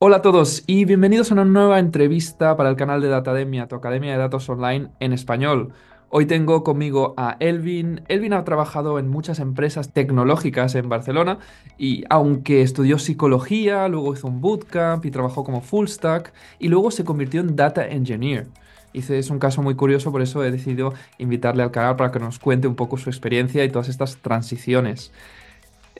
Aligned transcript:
Hola 0.00 0.18
a 0.18 0.22
todos 0.22 0.62
y 0.68 0.84
bienvenidos 0.84 1.32
a 1.32 1.34
una 1.34 1.44
nueva 1.44 1.80
entrevista 1.80 2.56
para 2.56 2.70
el 2.70 2.76
canal 2.76 3.02
de 3.02 3.08
Datademia, 3.08 3.66
tu 3.66 3.74
academia 3.74 4.12
de 4.12 4.18
datos 4.18 4.48
online 4.48 4.90
en 5.00 5.12
español. 5.12 5.72
Hoy 6.08 6.24
tengo 6.26 6.62
conmigo 6.62 7.14
a 7.16 7.36
Elvin. 7.40 8.02
Elvin 8.06 8.32
ha 8.34 8.44
trabajado 8.44 9.00
en 9.00 9.08
muchas 9.08 9.40
empresas 9.40 9.92
tecnológicas 9.92 10.76
en 10.76 10.88
Barcelona 10.88 11.40
y 11.78 12.04
aunque 12.10 12.62
estudió 12.62 13.00
psicología, 13.00 13.88
luego 13.88 14.14
hizo 14.14 14.28
un 14.28 14.40
bootcamp 14.40 15.04
y 15.04 15.10
trabajó 15.10 15.42
como 15.42 15.62
full 15.62 15.88
stack 15.88 16.32
y 16.60 16.68
luego 16.68 16.92
se 16.92 17.04
convirtió 17.04 17.40
en 17.40 17.56
data 17.56 17.84
engineer. 17.84 18.46
Hice, 18.92 19.18
es 19.18 19.30
un 19.30 19.40
caso 19.40 19.62
muy 19.62 19.74
curioso, 19.74 20.12
por 20.12 20.22
eso 20.22 20.44
he 20.44 20.52
decidido 20.52 20.94
invitarle 21.18 21.64
al 21.64 21.72
canal 21.72 21.96
para 21.96 22.12
que 22.12 22.20
nos 22.20 22.38
cuente 22.38 22.68
un 22.68 22.76
poco 22.76 22.98
su 22.98 23.10
experiencia 23.10 23.64
y 23.64 23.68
todas 23.68 23.88
estas 23.88 24.18
transiciones. 24.18 25.10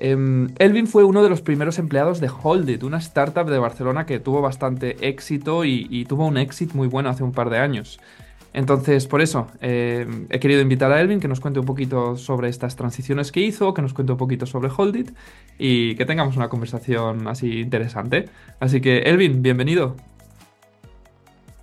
Em, 0.01 0.47
Elvin 0.59 0.87
fue 0.87 1.03
uno 1.03 1.25
de 1.25 1.29
los 1.29 1.43
primeros 1.43 1.79
empleados 1.81 2.21
de 2.21 2.31
Holdit, 2.31 2.85
una 2.85 2.99
startup 2.99 3.51
de 3.51 3.59
Barcelona 3.59 4.07
que 4.07 4.21
tuvo 4.21 4.41
bastante 4.41 5.09
éxito 5.09 5.65
y, 5.65 6.05
tuvo 6.09 6.27
un 6.27 6.39
éxito 6.39 6.75
muy 6.77 6.87
bueno 6.87 7.11
hace 7.11 7.25
un 7.25 7.33
par 7.33 7.51
de 7.51 7.59
años. 7.59 7.99
Entonces, 8.55 9.09
por 9.09 9.21
eso, 9.21 9.49
em, 9.61 10.27
he 10.31 10.39
querido 10.39 10.61
invitar 10.61 10.93
a 10.93 11.01
Elvin 11.01 11.21
que 11.21 11.29
nos 11.29 11.41
cuente 11.41 11.59
un 11.61 11.67
poquito 11.67 12.17
sobre 12.17 12.49
estas 12.49 12.77
transiciones 12.77 13.33
que 13.33 13.41
hizo, 13.41 13.75
que 13.75 13.83
nos 13.83 13.93
cuente 13.93 14.13
un 14.13 14.19
poquito 14.19 14.47
sobre 14.47 14.71
Holdit 14.75 15.11
y 15.59 15.97
que 15.97 16.07
tengamos 16.07 16.37
una 16.37 16.49
conversación 16.49 17.27
así 17.27 17.61
interesante. 17.61 18.27
Así 18.61 18.81
que, 18.81 18.99
Elvin, 19.01 19.43
bienvenido. 19.43 19.97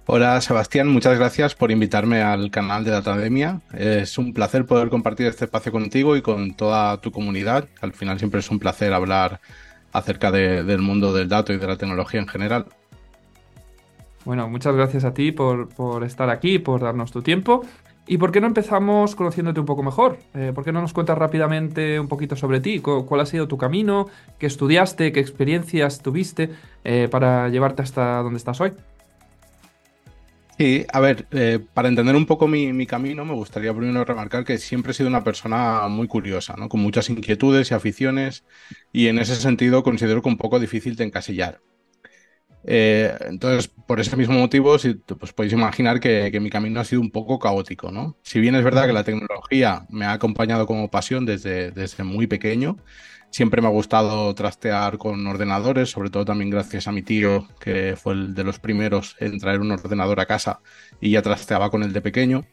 Hola 0.08 0.40
Sebastián, 0.40 0.88
muchas 0.88 1.18
gracias 1.18 1.56
por 1.56 1.72
invitarme 1.72 2.22
al 2.22 2.52
canal 2.52 2.84
de 2.84 2.92
Datademia. 2.92 3.62
Es 3.74 4.20
un 4.20 4.34
placer 4.34 4.68
poder 4.68 4.90
compartir 4.90 5.26
este 5.26 5.46
espacio 5.46 5.72
contigo 5.72 6.16
y 6.16 6.22
con 6.22 6.54
toda 6.54 7.02
tu 7.02 7.12
comunidad. 7.12 7.68
Al 7.82 7.92
final 7.92 8.20
siempre 8.20 8.42
es 8.42 8.52
un 8.52 8.60
placer 8.60 8.94
hablar 8.94 9.40
acerca 9.92 10.32
del 10.32 10.78
mundo 10.78 11.12
del 11.12 11.28
dato 11.28 11.54
y 11.54 11.58
de 11.58 11.66
la 11.66 11.78
tecnología 11.78 12.20
en 12.20 12.28
general. 12.28 12.68
Bueno, 14.26 14.48
muchas 14.48 14.76
gracias 14.76 15.06
a 15.06 15.14
ti 15.16 15.32
por, 15.32 15.70
estar 16.06 16.30
aquí, 16.30 16.60
por 16.60 16.82
darnos 16.82 17.12
tu 17.12 17.24
tiempo. 17.24 17.66
¿Y 18.06 18.20
por 18.20 18.32
qué 18.32 18.42
no 18.42 18.46
empezamos 18.46 19.16
conociéndote 19.16 19.60
un 19.60 19.66
poco 19.66 19.82
mejor? 19.82 20.20
Eh, 20.36 20.52
¿Por 20.54 20.64
qué 20.64 20.72
no 20.72 20.82
nos 20.82 20.94
cuentas 20.94 21.18
rápidamente 21.18 22.00
un 22.00 22.08
poquito 22.08 22.36
sobre 22.36 22.60
ti? 22.60 22.80
¿Cuál 22.80 23.22
ha 23.22 23.26
sido 23.26 23.48
tu 23.48 23.58
camino? 23.58 24.06
¿Qué 24.38 24.46
estudiaste? 24.46 25.12
¿Qué 25.12 25.20
experiencias 25.20 26.04
tuviste 26.04 26.52
eh, 26.84 27.08
para 27.10 27.50
llevarte 27.50 27.82
hasta 27.82 28.22
donde 28.22 28.38
estás 28.38 28.62
hoy? 28.62 28.74
Sí, 30.58 30.86
a 30.94 31.02
ver, 31.02 31.28
eh, 31.32 31.60
para 31.74 31.90
entender 31.90 32.16
un 32.16 32.26
poco 32.26 32.48
mi, 32.48 32.86
camino, 32.88 33.26
me 33.26 33.34
gustaría 33.34 33.74
primero 33.74 34.06
remarcar 34.06 34.46
que 34.46 34.58
siempre 34.58 34.92
he 34.92 34.96
sido 34.96 35.10
una 35.10 35.24
persona 35.24 35.88
muy 35.90 36.08
curiosa, 36.08 36.56
¿no? 36.58 36.70
Con 36.70 36.80
muchas 36.80 37.10
inquietudes 37.10 37.72
y 37.72 37.74
aficiones, 37.74 38.46
y 38.94 39.08
en 39.08 39.20
ese 39.20 39.36
sentido 39.36 39.84
considero 39.84 40.22
que 40.22 40.30
un 40.30 40.38
poco 40.38 40.60
difícil 40.60 40.96
de 40.96 41.04
encasillar. 41.04 41.62
Eh, 42.68 43.16
entonces, 43.22 43.68
por 43.68 44.00
ese 44.00 44.18
mismo 44.18 44.40
motivo, 44.40 44.78
si, 44.80 44.96
pues 44.96 45.34
podéis 45.34 45.54
imaginar 45.54 46.00
que, 46.00 46.30
que, 46.32 46.40
mi 46.40 46.50
camino 46.50 46.80
ha 46.80 46.84
sido 46.84 47.02
un 47.02 47.12
poco 47.12 47.38
caótico, 47.38 47.92
¿no? 47.92 48.18
Si 48.24 48.40
bien 48.40 48.56
es 48.56 48.64
verdad 48.64 48.88
que 48.88 48.94
la 48.94 49.04
tecnología 49.04 49.86
me 49.90 50.06
ha 50.06 50.14
acompañado 50.14 50.66
como 50.66 50.90
pasión 50.90 51.26
desde, 51.26 51.72
desde 51.72 52.04
muy 52.04 52.26
pequeño, 52.26 52.78
Siempre 53.36 53.62
me 53.62 53.68
ha 53.68 53.72
gustado 53.72 54.34
trastear 54.34 54.98
con 54.98 55.28
ordenadores, 55.28 55.92
sobre 55.92 56.10
todo 56.10 56.24
también 56.24 56.50
gracias 56.50 56.88
a 56.88 56.94
mi 56.94 57.02
tío, 57.02 57.50
que 57.60 57.98
fue 58.02 58.14
el 58.14 58.34
de 58.34 58.46
los 58.46 58.60
primeros 58.60 59.18
en 59.20 59.38
traer 59.40 59.60
un 59.60 59.72
ordenador 59.72 60.22
a 60.22 60.26
casa 60.26 60.62
y 61.02 61.12
ya 61.12 61.22
trasteaba 61.22 61.70
con 61.70 61.84
el 61.84 61.92
de 61.92 62.00
pequeño. 62.00 62.46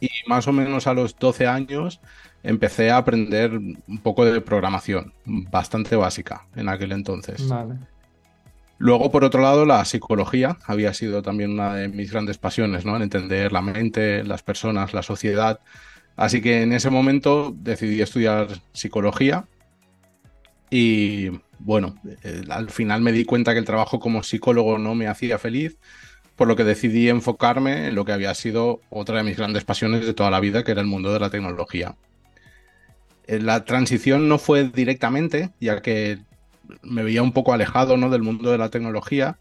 Y 0.00 0.10
más 0.26 0.46
o 0.48 0.52
menos 0.52 0.86
a 0.86 0.92
los 0.92 1.18
12 1.18 1.46
años 1.46 2.02
empecé 2.42 2.90
a 2.90 2.98
aprender 2.98 3.52
un 3.52 3.98
poco 4.02 4.26
de 4.26 4.42
programación, 4.42 5.14
bastante 5.24 5.96
básica 5.96 6.46
en 6.54 6.68
aquel 6.68 6.92
entonces. 6.92 7.40
Luego, 8.78 9.10
por 9.10 9.24
otro 9.24 9.40
lado, 9.40 9.64
la 9.64 9.84
psicología 9.84 10.58
había 10.66 10.92
sido 10.92 11.22
también 11.22 11.52
una 11.52 11.74
de 11.74 11.88
mis 11.88 12.10
grandes 12.12 12.38
pasiones, 12.38 12.84
¿no? 12.84 12.94
En 12.96 13.02
entender 13.02 13.52
la 13.52 13.62
mente, 13.62 14.22
las 14.22 14.42
personas, 14.42 14.92
la 14.92 15.02
sociedad. 15.02 15.60
Así 16.16 16.40
que 16.42 16.62
en 16.62 16.72
ese 16.72 16.90
momento 16.90 17.54
decidí 17.56 18.00
estudiar 18.02 18.48
psicología 18.72 19.46
y 20.70 21.30
bueno, 21.58 21.94
eh, 22.22 22.42
al 22.50 22.70
final 22.70 23.00
me 23.00 23.12
di 23.12 23.24
cuenta 23.24 23.52
que 23.52 23.58
el 23.58 23.64
trabajo 23.64 23.98
como 23.98 24.22
psicólogo 24.22 24.78
no 24.78 24.94
me 24.94 25.08
hacía 25.08 25.38
feliz, 25.38 25.78
por 26.34 26.48
lo 26.48 26.56
que 26.56 26.64
decidí 26.64 27.08
enfocarme 27.08 27.88
en 27.88 27.94
lo 27.94 28.04
que 28.04 28.12
había 28.12 28.34
sido 28.34 28.80
otra 28.90 29.18
de 29.18 29.24
mis 29.24 29.36
grandes 29.36 29.64
pasiones 29.64 30.04
de 30.04 30.14
toda 30.14 30.30
la 30.30 30.40
vida, 30.40 30.64
que 30.64 30.72
era 30.72 30.82
el 30.82 30.86
mundo 30.86 31.12
de 31.12 31.20
la 31.20 31.30
tecnología. 31.30 31.96
Eh, 33.26 33.40
la 33.40 33.64
transición 33.64 34.28
no 34.28 34.38
fue 34.38 34.68
directamente, 34.68 35.50
ya 35.60 35.80
que 35.80 36.18
me 36.82 37.02
veía 37.02 37.22
un 37.22 37.32
poco 37.32 37.52
alejado 37.52 37.96
¿no? 37.96 38.10
del 38.10 38.22
mundo 38.22 38.50
de 38.50 38.58
la 38.58 38.70
tecnología 38.70 39.38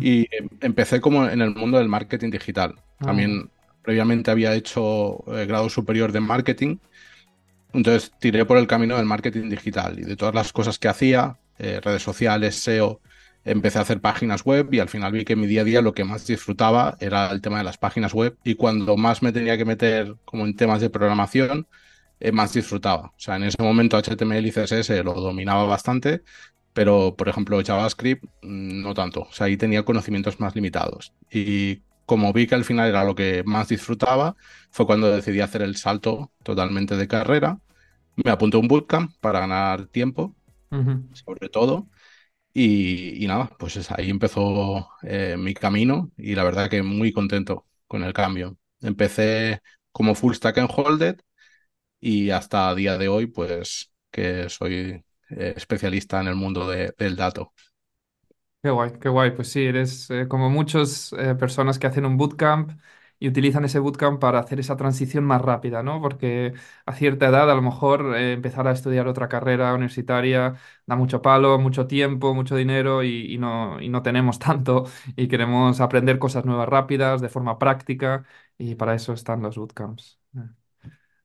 y 0.00 0.26
empecé 0.60 1.00
como 1.00 1.28
en 1.28 1.40
el 1.40 1.54
mundo 1.54 1.78
del 1.78 1.88
marketing 1.88 2.30
digital. 2.30 2.74
Ah. 2.98 3.06
También 3.06 3.48
previamente 3.82 4.30
había 4.30 4.52
hecho 4.54 5.22
eh, 5.32 5.46
grado 5.46 5.68
superior 5.68 6.10
de 6.10 6.18
marketing 6.18 6.78
entonces 7.72 8.12
tiré 8.18 8.44
por 8.44 8.58
el 8.58 8.66
camino 8.66 8.96
del 8.96 9.06
marketing 9.06 9.50
digital 9.50 9.98
y 9.98 10.02
de 10.02 10.16
todas 10.16 10.34
las 10.34 10.52
cosas 10.52 10.78
que 10.78 10.88
hacía, 10.88 11.38
eh, 11.58 11.80
redes 11.82 12.02
sociales, 12.02 12.56
SEO, 12.56 13.00
empecé 13.44 13.78
a 13.78 13.82
hacer 13.82 14.00
páginas 14.00 14.44
web 14.44 14.68
y 14.72 14.80
al 14.80 14.88
final 14.88 15.12
vi 15.12 15.24
que 15.24 15.36
mi 15.36 15.46
día 15.46 15.62
a 15.62 15.64
día 15.64 15.82
lo 15.82 15.94
que 15.94 16.04
más 16.04 16.26
disfrutaba 16.26 16.96
era 17.00 17.30
el 17.30 17.40
tema 17.40 17.58
de 17.58 17.64
las 17.64 17.78
páginas 17.78 18.12
web 18.14 18.36
y 18.44 18.54
cuando 18.54 18.96
más 18.96 19.22
me 19.22 19.32
tenía 19.32 19.56
que 19.56 19.64
meter 19.64 20.16
como 20.24 20.44
en 20.46 20.56
temas 20.56 20.80
de 20.80 20.90
programación, 20.90 21.66
eh, 22.20 22.32
más 22.32 22.52
disfrutaba. 22.52 23.08
O 23.08 23.18
sea, 23.20 23.36
en 23.36 23.44
ese 23.44 23.62
momento 23.62 23.96
HTML 23.98 24.46
y 24.46 24.50
CSS 24.50 25.04
lo 25.04 25.14
dominaba 25.14 25.64
bastante, 25.64 26.22
pero 26.78 27.16
por 27.16 27.28
ejemplo 27.28 27.60
JavaScript 27.60 28.24
mm, 28.42 28.82
no 28.82 28.94
tanto. 28.94 29.22
O 29.22 29.32
sea, 29.32 29.46
ahí 29.46 29.56
tenía 29.56 29.84
conocimientos 29.84 30.38
más 30.38 30.54
limitados. 30.54 31.12
Y 31.28 31.82
como 32.06 32.32
vi 32.32 32.46
que 32.46 32.54
al 32.54 32.64
final 32.64 32.88
era 32.88 33.02
lo 33.02 33.16
que 33.16 33.42
más 33.44 33.66
disfrutaba, 33.68 34.36
fue 34.70 34.86
cuando 34.86 35.10
decidí 35.10 35.40
hacer 35.40 35.62
el 35.62 35.74
salto 35.74 36.30
totalmente 36.44 36.96
de 36.96 37.08
carrera. 37.08 37.60
Me 38.14 38.30
apunté 38.30 38.58
a 38.58 38.60
un 38.60 38.68
bootcamp 38.68 39.12
para 39.20 39.40
ganar 39.40 39.86
tiempo, 39.88 40.36
sobre 41.14 41.48
todo. 41.48 41.88
Y, 42.54 43.26
nada, 43.26 43.50
pues 43.58 43.90
ahí 43.90 44.10
empezó 44.10 44.88
eh, 45.02 45.36
mi 45.38 45.54
camino 45.54 46.12
y 46.16 46.36
la 46.36 46.44
verdad 46.44 46.70
que 46.70 46.84
muy 46.84 47.12
contento 47.12 47.66
con 47.88 48.04
el 48.04 48.12
cambio. 48.12 48.56
Empecé 48.82 49.62
como 49.92 50.14
full 50.14 50.34
stack 50.34 50.58
en 50.58 50.68
Holded 50.70 51.16
y 52.00 52.30
hasta 52.30 52.74
día 52.76 52.98
de 52.98 53.08
hoy, 53.08 53.26
pues 53.26 53.92
que 54.12 54.48
soy 54.48 55.02
eh, 55.30 55.54
especialista 55.56 56.20
en 56.20 56.28
el 56.28 56.34
mundo 56.36 56.66
del 56.68 57.16
dato. 57.16 57.52
Qué 58.62 58.70
guay, 58.70 58.92
qué 59.00 59.08
guay. 59.08 59.30
Pues 59.30 59.50
sí, 59.52 59.64
eres 59.64 60.10
eh, 60.10 60.26
como 60.28 60.50
muchas 60.50 61.12
eh, 61.12 61.34
personas 61.36 61.78
que 61.78 61.86
hacen 61.86 62.04
un 62.04 62.16
bootcamp 62.16 62.72
y 63.20 63.28
utilizan 63.28 63.64
ese 63.64 63.78
bootcamp 63.78 64.20
para 64.20 64.40
hacer 64.40 64.58
esa 64.58 64.76
transición 64.76 65.24
más 65.24 65.40
rápida, 65.42 65.82
¿no? 65.84 66.00
Porque 66.02 66.54
a 66.84 66.92
cierta 66.94 67.28
edad, 67.28 67.48
a 67.50 67.54
lo 67.54 67.62
mejor 67.62 68.16
empezar 68.16 68.66
a 68.66 68.72
estudiar 68.72 69.06
otra 69.06 69.28
carrera 69.28 69.72
universitaria 69.74 70.54
da 70.86 70.96
mucho 70.96 71.22
palo, 71.22 71.58
mucho 71.58 71.86
tiempo, 71.86 72.34
mucho 72.34 72.56
dinero 72.56 73.02
y, 73.04 73.38
no, 73.38 73.80
y 73.80 73.88
no 73.88 74.02
tenemos 74.02 74.38
tanto 74.40 74.86
y 75.16 75.28
queremos 75.28 75.80
aprender 75.80 76.18
cosas 76.18 76.44
nuevas 76.44 76.68
rápidas, 76.68 77.20
de 77.20 77.28
forma 77.28 77.58
práctica 77.58 78.24
y 78.58 78.74
para 78.74 78.94
eso 78.94 79.12
están 79.12 79.40
los 79.42 79.56
bootcamps. 79.56 80.18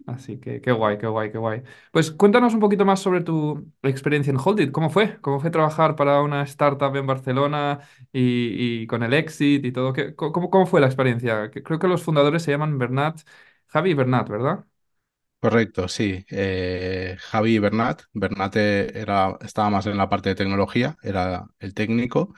Así 0.05 0.37
que 0.37 0.59
qué 0.59 0.71
guay, 0.73 0.97
qué 0.97 1.07
guay, 1.07 1.31
qué 1.31 1.37
guay. 1.37 1.63
Pues 1.91 2.11
cuéntanos 2.11 2.53
un 2.53 2.59
poquito 2.59 2.83
más 2.85 2.99
sobre 2.99 3.21
tu 3.21 3.71
experiencia 3.83 4.31
en 4.31 4.37
Holdit. 4.43 4.71
¿Cómo 4.71 4.89
fue? 4.89 5.19
¿Cómo 5.21 5.39
fue 5.39 5.49
trabajar 5.49 5.95
para 5.95 6.21
una 6.21 6.43
startup 6.43 6.93
en 6.95 7.07
Barcelona 7.07 7.79
y, 8.11 8.85
con 8.87 9.03
el 9.03 9.13
exit 9.13 9.63
y 9.63 9.71
todo? 9.71 9.93
cómo, 10.15 10.65
fue 10.65 10.81
la 10.81 10.87
experiencia? 10.87 11.49
Creo 11.51 11.79
que 11.79 11.87
los 11.87 12.03
fundadores 12.03 12.43
se 12.43 12.51
llaman 12.51 12.77
Bernat, 12.77 13.21
Javi 13.67 13.91
y 13.91 13.93
Bernat, 13.93 14.27
¿verdad? 14.29 14.65
Correcto, 15.39 15.87
sí. 15.87 16.25
Eh, 16.29 17.15
Javi 17.19 17.55
y 17.55 17.59
Bernat. 17.59 18.01
Bernat 18.13 18.55
era, 18.57 19.37
estaba 19.41 19.69
más 19.69 19.85
en 19.85 19.97
la 19.97 20.09
parte 20.09 20.29
de 20.29 20.35
tecnología, 20.35 20.97
era 21.01 21.47
el 21.59 21.73
técnico. 21.73 22.33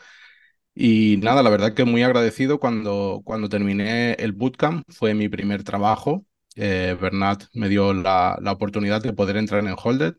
Y 0.75 1.17
nada, 1.23 1.43
la 1.43 1.49
verdad 1.49 1.73
que 1.73 1.85
muy 1.85 2.03
agradecido 2.03 2.59
cuando, 2.59 3.21
cuando 3.25 3.49
terminé 3.49 4.13
el 4.15 4.33
bootcamp. 4.33 4.85
Fue 4.89 5.13
mi 5.13 5.29
primer 5.29 5.63
trabajo 5.63 6.25
eh, 6.55 6.97
Bernat 6.99 7.43
me 7.53 7.69
dio 7.69 7.93
la, 7.93 8.39
oportunidad 8.47 9.01
de 9.01 9.13
poder 9.13 9.37
entrar 9.37 9.65
en 9.65 9.75
Holded. 9.81 10.15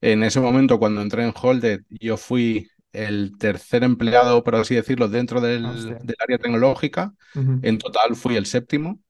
En 0.00 0.22
ese 0.22 0.40
momento, 0.40 0.78
cuando 0.78 1.02
entré 1.02 1.24
en 1.24 1.34
Holded, 1.34 1.82
yo 1.88 2.16
fui 2.16 2.70
el 2.92 3.32
tercer 3.38 3.84
empleado, 3.84 4.42
por 4.44 4.56
así 4.56 4.74
decirlo, 4.74 5.08
dentro 5.08 5.40
del, 5.40 5.66
área 5.66 6.38
tecnológica. 6.38 7.12
En 7.34 7.78
total 7.78 8.16
fui 8.16 8.36
el 8.36 8.46
séptimo. 8.46 9.00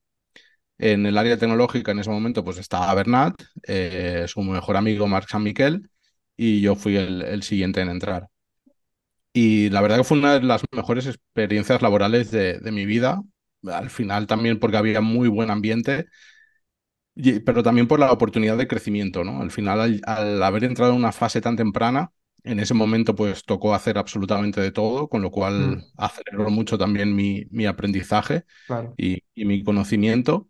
En 0.78 1.05
el 1.05 1.19
área 1.19 1.37
tecnológica 1.37 1.93
en 1.93 1.99
ese 1.99 2.08
momento 2.08 2.43
pues 2.43 2.56
estaba 2.56 2.94
Bernat, 2.94 3.34
eh, 3.64 4.25
su 4.28 4.40
mejor 4.40 4.78
amigo 4.78 5.06
Marc 5.06 5.28
San 5.28 5.43
Miquel 5.43 5.90
y 6.38 6.62
yo 6.62 6.75
fui 6.75 6.96
el, 6.96 7.43
siguiente 7.43 7.82
en 7.82 7.90
entrar. 7.90 8.28
Y 9.34 9.69
la 9.69 9.82
verdad 9.82 9.99
que 9.99 10.05
fue 10.05 10.19
una 10.19 10.34
de 10.38 10.43
las 10.43 10.62
mejores 10.72 11.06
experiencias 11.06 11.82
laborales 11.82 12.31
de, 12.31 12.58
de 12.61 12.72
mi 12.72 12.87
vida. 12.87 13.20
Al 13.64 13.90
final 13.90 14.26
también 14.26 14.58
porque 14.58 14.78
había 14.78 15.02
muy 15.02 15.28
buen 15.28 15.50
ambiente 15.50 16.06
pero 17.44 17.62
también 17.62 17.88
por 17.88 17.98
la 18.00 18.12
oportunidad 18.12 18.56
de 18.56 18.68
crecimiento, 18.68 19.24
¿no? 19.24 19.40
Al 19.42 19.50
final, 19.50 20.00
al, 20.06 20.42
haber 20.42 20.64
entrado 20.64 20.92
en 20.92 20.98
una 20.98 21.12
fase 21.12 21.40
tan 21.40 21.56
temprana, 21.56 22.12
En 22.42 22.58
ese 22.58 22.72
momento 22.74 23.14
pues 23.14 23.44
tocó 23.44 23.74
hacer 23.74 23.98
absolutamente 23.98 24.60
de 24.62 24.72
todo, 24.72 25.08
con 25.08 25.20
lo 25.22 25.30
cual 25.30 25.52
Mm, 25.56 25.84
aceleró 25.96 26.48
mucho 26.50 26.78
también 26.78 27.14
mi, 27.14 27.44
mi 27.50 27.66
aprendizaje 27.66 28.44
claro. 28.66 28.98
y, 28.98 29.24
y 29.34 29.44
mi 29.46 29.62
conocimiento. 29.64 30.48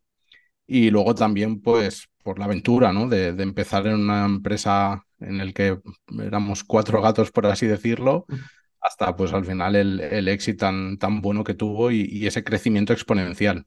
Y 0.66 0.90
luego 0.90 1.14
también, 1.14 1.60
pues, 1.62 2.08
por 2.22 2.38
la 2.38 2.46
aventura, 2.46 2.92
¿no? 2.92 3.08
De, 3.08 3.32
de 3.34 3.42
empezar 3.42 3.86
en 3.88 3.94
una 3.96 4.24
empresa 4.26 5.04
en 5.20 5.40
el 5.40 5.54
que 5.54 5.80
éramos 6.22 6.64
cuatro 6.64 7.02
gatos, 7.02 7.30
por 7.32 7.46
así 7.46 7.66
decirlo, 7.66 8.28
Mm, 8.28 8.48
hasta, 8.80 9.16
pues, 9.16 9.32
al 9.34 9.44
final 9.46 9.76
el, 9.76 10.00
el 10.00 10.28
éxito 10.28 10.66
tan, 10.66 10.98
tan 10.98 11.22
bueno 11.22 11.44
que 11.44 11.54
tuvo 11.54 11.90
y, 11.92 12.02
y 12.10 12.26
ese 12.28 12.44
crecimiento 12.44 12.92
exponencial. 12.94 13.66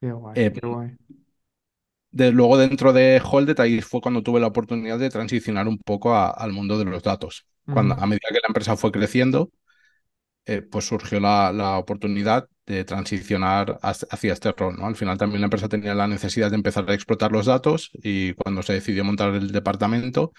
Qué 0.00 0.12
guay, 0.12 0.40
Eh, 0.42 0.50
qué 0.52 0.60
guay. 0.66 0.96
De, 2.14 2.32
luego, 2.32 2.56
dentro 2.58 2.92
de 2.92 3.20
Holded, 3.24 3.58
ahí 3.60 3.80
fue 3.80 4.00
cuando 4.00 4.22
tuve 4.22 4.40
la 4.40 4.46
oportunidad 4.48 4.98
de 4.98 5.10
transicionar 5.10 5.68
un 5.68 5.78
poco 5.78 6.14
a- 6.14 6.30
al 6.30 6.52
mundo 6.52 6.78
de 6.78 6.84
los 6.86 7.02
datos. 7.02 7.46
Cuando, 7.68 7.94
a 7.98 8.06
medida 8.06 8.28
que 8.30 8.34
la 8.42 8.48
empresa 8.48 8.76
fue 8.76 8.92
creciendo, 8.92 9.50
eh, 10.46 10.62
pues 10.62 10.86
surgió 10.86 11.20
la, 11.20 11.52
la 11.52 11.78
oportunidad 11.78 12.48
de 12.66 12.84
transicionar 12.84 13.78
hacia 13.82 14.32
este 14.32 14.52
rol, 14.52 14.76
¿no? 14.78 14.86
Al 14.86 14.96
final 14.96 15.18
también 15.18 15.40
la 15.42 15.46
empresa 15.46 15.68
tenía 15.68 15.94
la 15.94 16.08
necesidad 16.08 16.50
de 16.50 16.56
empezar 16.56 16.88
a 16.90 16.94
explotar 16.94 17.32
los 17.32 17.46
datos 17.46 17.90
y 17.94 18.34
cuando 18.34 18.62
se 18.62 18.74
decidió 18.74 19.04
montar 19.04 19.34
el 19.34 19.52
departamento, 19.52 20.32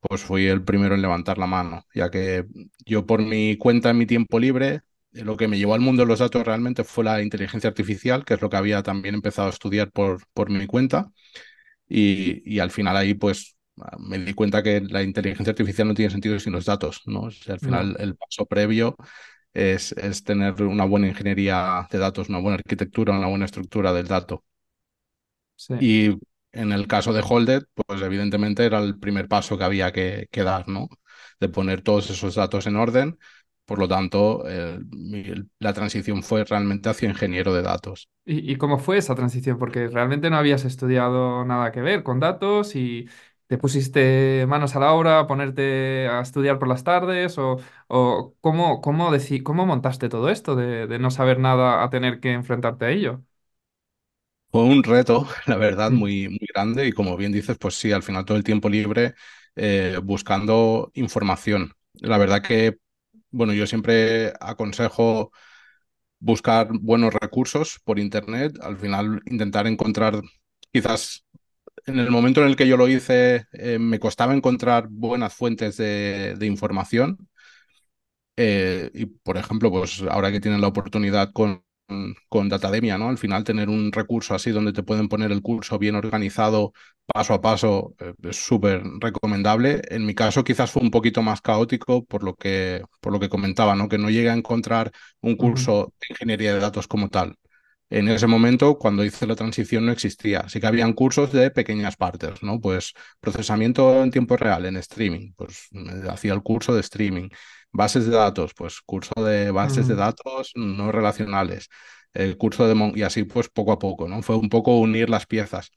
pues 0.00 0.22
fui 0.22 0.46
el 0.46 0.64
primero 0.64 0.94
en 0.94 1.02
levantar 1.02 1.38
la 1.38 1.46
mano, 1.46 1.84
ya 1.94 2.10
que 2.10 2.44
yo 2.86 3.06
por 3.06 3.22
mi 3.22 3.56
cuenta 3.58 3.90
en 3.90 3.98
mi 3.98 4.06
tiempo 4.06 4.38
libre, 4.38 4.82
lo 5.24 5.36
que 5.36 5.48
me 5.48 5.58
llevó 5.58 5.74
al 5.74 5.80
mundo 5.80 6.02
de 6.02 6.08
los 6.08 6.18
datos 6.20 6.44
realmente 6.46 6.84
fue 6.84 7.04
la 7.04 7.22
inteligencia 7.22 7.68
artificial, 7.68 8.24
que 8.24 8.34
es 8.34 8.40
lo 8.42 8.50
que 8.50 8.56
había 8.56 8.82
también 8.82 9.14
empezado 9.14 9.48
a 9.48 9.50
estudiar 9.50 9.90
por, 9.92 10.20
por 10.32 10.50
mi 10.50 10.66
cuenta 10.66 11.10
y, 11.88 12.42
y 12.56 12.60
al 12.60 12.70
final 12.70 12.96
ahí 12.96 13.14
pues 13.14 13.56
me 13.98 14.18
di 14.18 14.34
cuenta 14.34 14.62
que 14.62 14.80
la 14.82 15.02
inteligencia 15.02 15.52
artificial 15.52 15.88
no 15.88 15.94
tiene 15.94 16.10
sentido 16.10 16.38
sin 16.40 16.52
los 16.52 16.66
datos, 16.66 17.02
¿no? 17.06 17.22
O 17.22 17.30
sea, 17.30 17.54
al 17.54 17.60
final 17.60 17.96
el 18.00 18.16
paso 18.16 18.46
previo 18.46 18.96
es, 19.54 19.92
es 19.92 20.24
tener 20.24 20.62
una 20.62 20.84
buena 20.86 21.08
ingeniería 21.08 21.86
de 21.90 21.98
datos, 21.98 22.28
una 22.28 22.38
buena 22.40 22.56
arquitectura, 22.56 23.16
una 23.18 23.28
buena 23.28 23.46
estructura 23.46 23.92
del 23.92 24.08
dato. 24.08 24.44
sí. 25.56 25.74
Y 25.78 26.10
en 26.52 26.72
el 26.72 26.86
caso 26.88 27.12
de 27.12 27.22
Holded, 27.26 27.64
pues 27.74 28.02
evidentemente 28.02 28.64
era 28.64 28.78
el 28.80 28.98
primer 28.98 29.28
paso 29.28 29.56
que 29.58 29.64
había 29.64 29.92
que, 29.92 30.26
que 30.30 30.42
dar, 30.42 30.68
¿no? 30.68 30.88
De 31.40 31.48
poner 31.48 31.82
todos 31.82 32.10
esos 32.10 32.34
datos 32.34 32.66
en 32.66 32.76
orden. 32.76 33.18
Por 33.68 33.78
lo 33.78 33.88
tanto, 33.88 34.48
el- 34.48 35.48
la 35.60 35.72
transición 35.74 36.22
fue 36.24 36.44
realmente 36.44 36.88
hacia 36.90 37.08
ingeniero 37.10 37.54
de 37.54 37.62
datos. 37.62 38.08
¿Y, 38.24 38.52
y 38.52 38.56
cómo 38.56 38.78
fue 38.78 38.98
esa 38.98 39.14
transición? 39.14 39.58
Porque 39.58 39.88
realmente 39.88 40.28
no 40.30 40.36
habías 40.36 40.64
estudiado 40.64 41.44
nada 41.44 41.72
que 41.72 41.80
ver 41.80 42.02
con 42.02 42.20
datos 42.20 42.76
y 42.76 43.08
te 43.46 43.56
pusiste 43.58 44.44
manos 44.46 44.76
a 44.76 44.80
la 44.80 44.92
obra 44.92 45.20
a 45.20 45.26
ponerte 45.26 46.08
a 46.08 46.20
estudiar 46.20 46.58
por 46.58 46.68
las 46.68 46.84
tardes 46.84 47.38
o, 47.38 47.56
o 47.88 48.34
cómo, 48.42 48.80
cómo, 48.82 49.10
cómo 49.44 49.66
montaste 49.66 50.08
todo 50.10 50.28
esto 50.28 50.56
de, 50.56 50.86
de 50.86 50.98
no 50.98 51.10
saber 51.10 51.38
nada 51.38 51.82
a 51.82 51.88
tener 51.90 52.20
que 52.20 52.32
enfrentarte 52.32 52.84
a 52.84 52.90
ello. 52.90 53.22
Fue 54.50 54.62
un 54.62 54.82
reto, 54.82 55.26
la 55.46 55.56
verdad, 55.56 55.90
muy, 55.90 56.28
muy 56.28 56.38
grande 56.54 56.86
y 56.86 56.92
como 56.92 57.16
bien 57.16 57.32
dices, 57.32 57.58
pues 57.58 57.74
sí, 57.74 57.92
al 57.92 58.02
final 58.02 58.24
todo 58.24 58.36
el 58.38 58.44
tiempo 58.44 58.68
libre 58.68 59.14
eh, 59.56 59.98
buscando 60.02 60.90
información. 60.94 61.72
La 61.94 62.16
verdad 62.18 62.42
que, 62.42 62.78
bueno, 63.30 63.52
yo 63.52 63.66
siempre 63.66 64.32
aconsejo 64.40 65.32
buscar 66.20 66.68
buenos 66.72 67.14
recursos 67.14 67.80
por 67.84 67.98
internet, 67.98 68.58
al 68.62 68.76
final 68.76 69.22
intentar 69.26 69.66
encontrar, 69.66 70.20
quizás 70.72 71.24
en 71.86 71.98
el 71.98 72.10
momento 72.10 72.42
en 72.42 72.48
el 72.48 72.56
que 72.56 72.68
yo 72.68 72.76
lo 72.76 72.88
hice, 72.88 73.46
eh, 73.52 73.78
me 73.78 73.98
costaba 74.00 74.34
encontrar 74.34 74.88
buenas 74.90 75.34
fuentes 75.34 75.76
de, 75.76 76.36
información 76.42 77.28
eh, 78.36 78.90
y 78.94 79.06
por 79.06 79.36
ejemplo, 79.36 79.70
pues 79.70 80.02
ahora 80.08 80.30
que 80.30 80.40
tienen 80.40 80.60
la 80.60 80.68
oportunidad 80.68 81.32
con, 81.32 81.64
con 82.28 82.48
Datademia, 82.48 82.98
¿no? 82.98 83.08
Al 83.08 83.18
final 83.18 83.44
tener 83.44 83.68
un 83.68 83.92
recurso 83.92 84.34
así 84.34 84.50
donde 84.50 84.72
te 84.72 84.82
pueden 84.82 85.08
poner 85.08 85.32
el 85.32 85.42
curso 85.42 85.78
bien 85.78 85.94
organizado, 85.94 86.72
paso 87.06 87.34
a 87.34 87.40
paso, 87.40 87.94
eh, 88.00 88.12
es 88.24 88.36
súper 88.36 88.82
recomendable. 89.00 89.82
En 89.88 90.04
mi 90.06 90.14
caso 90.14 90.44
quizás 90.44 90.70
fue 90.70 90.82
un 90.82 90.90
poquito 90.90 91.22
más 91.22 91.40
caótico 91.40 92.04
por 92.04 92.22
lo 92.24 92.34
que, 92.34 92.82
por 93.00 93.12
lo 93.12 93.20
que 93.20 93.28
comentaba, 93.28 93.74
¿no? 93.74 93.88
Que 93.88 93.98
no 93.98 94.10
llegué 94.10 94.30
a 94.30 94.34
encontrar 94.34 94.92
un 95.20 95.36
curso 95.36 95.92
de 96.00 96.06
ingeniería 96.10 96.54
de 96.54 96.60
datos 96.60 96.86
como 96.88 97.08
tal. 97.08 97.36
En 97.90 98.08
ese 98.08 98.26
momento, 98.26 98.76
cuando 98.78 99.02
hice 99.04 99.26
la 99.26 99.34
transición, 99.34 99.86
no 99.86 99.92
existía. 99.92 100.46
Sí 100.48 100.60
que 100.60 100.66
habían 100.66 100.92
cursos 100.92 101.32
de 101.32 101.50
pequeñas 101.50 101.96
partes, 101.96 102.42
¿no? 102.42 102.60
Pues 102.60 102.92
procesamiento 103.20 104.02
en 104.02 104.10
tiempo 104.10 104.36
real, 104.36 104.66
en 104.66 104.76
streaming. 104.76 105.32
Pues 105.36 105.68
hacía 106.10 106.34
el 106.34 106.42
curso 106.42 106.74
de 106.74 106.80
streaming. 106.82 107.30
Bases 107.72 108.06
de 108.06 108.12
datos, 108.16 108.52
pues 108.56 108.80
curso 108.80 109.12
de 109.24 109.50
bases 109.50 109.86
de 109.88 109.94
datos 109.94 110.52
no 110.56 110.90
relacionales. 110.92 111.68
El 112.14 112.36
curso 112.38 112.66
de... 112.66 112.74
Mon- 112.74 112.96
Y 112.96 113.02
así, 113.02 113.24
pues 113.24 113.48
poco 113.48 113.72
a 113.72 113.78
poco, 113.78 114.08
¿no? 114.08 114.22
Fue 114.22 114.36
un 114.36 114.48
poco 114.48 114.78
unir 114.78 115.10
las 115.10 115.26
piezas. 115.26 115.70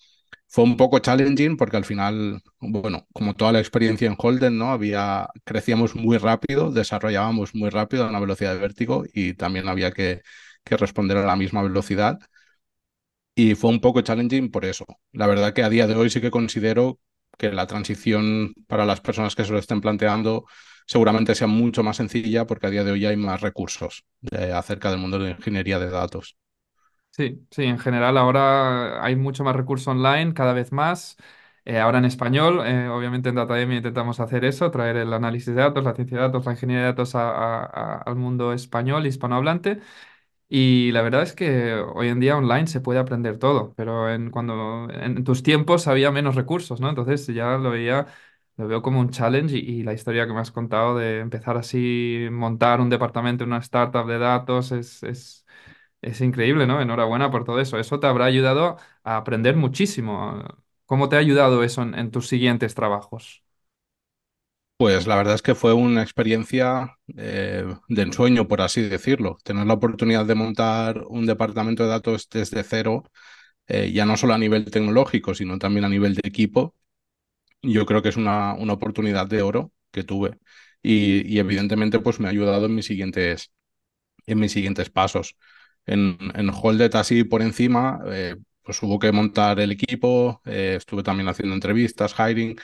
Fue 0.48 0.64
un 0.64 0.78
poco 0.78 1.00
challenging 1.00 1.56
porque 1.58 1.78
al 1.78 1.86
final, 1.86 2.42
bueno, 2.60 3.08
como 3.14 3.36
toda 3.36 3.52
la 3.54 3.60
experiencia 3.60 4.08
en 4.08 4.16
Holden, 4.18 4.58
¿no? 4.58 4.72
Había, 4.72 5.30
crecíamos 5.46 5.96
muy 5.96 6.18
rápido, 6.18 6.72
desarrollábamos 6.72 7.56
muy 7.56 7.70
rápido 7.70 8.06
a 8.06 8.10
una 8.10 8.20
velocidad 8.20 8.54
de 8.54 8.60
vértigo 8.60 9.04
y 9.14 9.34
también 9.34 9.68
había 9.70 9.92
que 9.92 10.22
que 10.64 10.78
responder 10.78 11.18
a 11.18 11.26
la 11.26 11.36
misma 11.36 11.64
velocidad. 11.64 12.20
Y 13.36 13.56
fue 13.56 13.70
un 13.70 13.80
poco 13.82 14.02
challenging 14.02 14.52
por 14.52 14.66
eso. 14.66 14.86
La 15.12 15.28
verdad 15.28 15.54
que 15.54 15.64
a 15.64 15.70
día 15.70 15.88
de 15.88 15.96
hoy 15.96 16.10
sí 16.10 16.22
que 16.22 16.32
considero 16.32 17.00
que 17.38 17.52
la 17.52 17.66
transición 17.68 18.54
para 18.68 18.86
las 18.86 19.02
personas 19.02 19.36
que 19.36 19.46
se 19.46 19.52
lo 19.52 19.58
estén 19.60 19.82
planteando 19.82 20.46
seguramente 20.86 21.36
sea 21.36 21.48
mucho 21.48 21.84
más 21.84 21.98
sencilla 21.98 22.46
porque 22.48 22.68
a 22.68 22.70
día 22.70 22.84
de 22.84 22.92
hoy 22.92 23.06
hay 23.06 23.18
más 23.18 23.42
recursos 23.42 24.06
eh, 24.32 24.52
acerca 24.54 24.90
del 24.92 25.00
mundo 25.00 25.20
de 25.20 25.26
la 25.26 25.32
ingeniería 25.32 25.80
de 25.80 25.90
datos. 25.90 26.38
Sí, 27.12 27.46
sí, 27.52 27.64
en 27.64 27.78
general 27.78 28.18
ahora 28.18 29.04
hay 29.04 29.16
mucho 29.18 29.44
más 29.44 29.56
recurso 29.56 29.92
online, 29.92 30.34
cada 30.34 30.54
vez 30.54 30.72
más. 30.72 31.18
Eh, 31.66 31.78
ahora 31.78 31.98
en 32.00 32.06
español, 32.06 32.62
eh, 32.66 32.88
obviamente 32.88 33.30
en 33.30 33.36
Datademia 33.36 33.78
intentamos 33.78 34.20
hacer 34.22 34.46
eso, 34.46 34.72
traer 34.72 34.96
el 34.96 35.12
análisis 35.14 35.48
de 35.48 35.62
datos, 35.62 35.84
la 35.84 35.94
ciencia 35.94 36.18
de 36.18 36.24
datos, 36.24 36.46
la 36.46 36.54
ingeniería 36.54 36.84
de 36.86 36.88
datos 36.94 37.14
al 37.16 38.16
mundo 38.16 38.54
español, 38.54 39.06
hispanohablante. 39.06 39.80
Y 40.50 40.92
la 40.94 41.02
verdad 41.04 41.24
es 41.24 41.34
que 41.34 41.76
hoy 41.76 42.10
en 42.10 42.20
día 42.22 42.38
online 42.38 42.68
se 42.68 42.82
puede 42.82 43.00
aprender 43.00 43.40
todo, 43.40 43.74
pero 43.76 44.10
en, 44.14 44.32
cuando, 44.32 44.90
en 44.92 45.24
tus 45.24 45.44
tiempos 45.44 45.88
había 45.88 46.12
menos 46.12 46.36
recursos, 46.36 46.82
¿no? 46.82 46.90
Entonces 46.90 47.28
ya 47.28 47.58
lo 47.58 47.72
veía, 47.72 48.08
lo 48.62 48.68
veo 48.68 48.82
como 48.82 49.00
un 49.00 49.10
challenge 49.10 49.58
y, 49.58 49.84
la 49.84 49.94
historia 49.94 50.28
que 50.28 50.34
me 50.34 50.40
has 50.40 50.52
contado 50.52 50.96
de 50.98 51.20
empezar 51.20 51.58
así, 51.58 52.28
montar 52.32 52.80
un 52.80 52.90
departamento 52.90 53.44
en 53.44 53.50
una 53.52 53.60
startup 53.60 54.06
de 54.08 54.20
datos 54.20 54.72
es, 54.72 55.02
es, 55.04 55.46
es 56.02 56.22
increíble, 56.22 56.68
¿no? 56.68 56.82
Enhorabuena 56.82 57.32
por 57.32 57.44
todo 57.46 57.60
eso. 57.60 57.80
Eso 57.80 58.00
te 58.00 58.08
habrá 58.08 58.26
ayudado 58.26 58.78
a 59.04 59.18
aprender 59.18 59.56
muchísimo. 59.58 60.44
¿Cómo 60.86 61.10
te 61.10 61.16
ha 61.16 61.20
ayudado 61.20 61.64
eso 61.64 61.82
en, 61.84 61.96
en 61.96 62.12
tus 62.12 62.28
siguientes 62.28 62.76
trabajos? 62.76 63.44
Pues 64.78 65.06
la 65.06 65.16
verdad 65.16 65.36
es 65.36 65.44
que 65.44 65.54
fue 65.54 65.74
una 65.74 66.02
experiencia 66.02 66.98
eh, 67.16 67.64
de 67.88 68.02
ensueño, 68.02 68.48
por 68.48 68.62
así 68.62 68.82
decirlo. 68.82 69.38
Tener 69.44 69.68
la 69.68 69.76
oportunidad 69.76 70.26
de 70.26 70.34
montar 70.34 71.04
un 71.08 71.28
departamento 71.28 71.84
de 71.84 71.90
datos 71.90 72.28
desde 72.30 72.64
cero, 72.64 73.04
eh, 73.68 73.92
ya 73.94 74.06
no 74.06 74.18
solo 74.18 74.34
a 74.34 74.40
nivel 74.40 74.66
tecnológico, 74.72 75.36
sino 75.36 75.60
también 75.60 75.86
a 75.86 75.90
nivel 75.90 76.16
de 76.16 76.22
equipo, 76.28 76.76
yo 77.62 77.86
creo 77.86 78.02
que 78.02 78.10
es 78.10 78.18
una, 78.18 78.54
una 78.56 78.74
oportunidad 78.74 79.28
de 79.28 79.42
oro 79.42 79.72
que 79.92 80.04
tuve 80.04 80.38
y, 80.82 81.28
y 81.34 81.40
evidentemente 81.40 82.00
pues 82.00 82.20
me 82.20 82.28
ha 82.28 82.32
ayudado 82.32 82.66
en 82.66 82.76
mis 82.76 82.86
siguientes, 82.86 83.52
en 84.28 84.40
mis 84.40 84.52
siguientes 84.52 84.90
pasos. 84.90 85.38
En, 85.86 86.18
en 86.36 86.50
Holded 86.52 86.96
así 86.96 87.24
por 87.24 87.42
encima, 87.42 88.02
eh, 88.08 88.36
pues 88.64 88.82
hubo 88.84 89.00
que 89.00 89.12
montar 89.12 89.60
el 89.60 89.72
equipo, 89.72 90.42
eh, 90.46 90.76
estuve 90.78 91.04
también 91.04 91.30
haciendo 91.30 91.56
entrevistas, 91.56 92.16
hiring. 92.20 92.58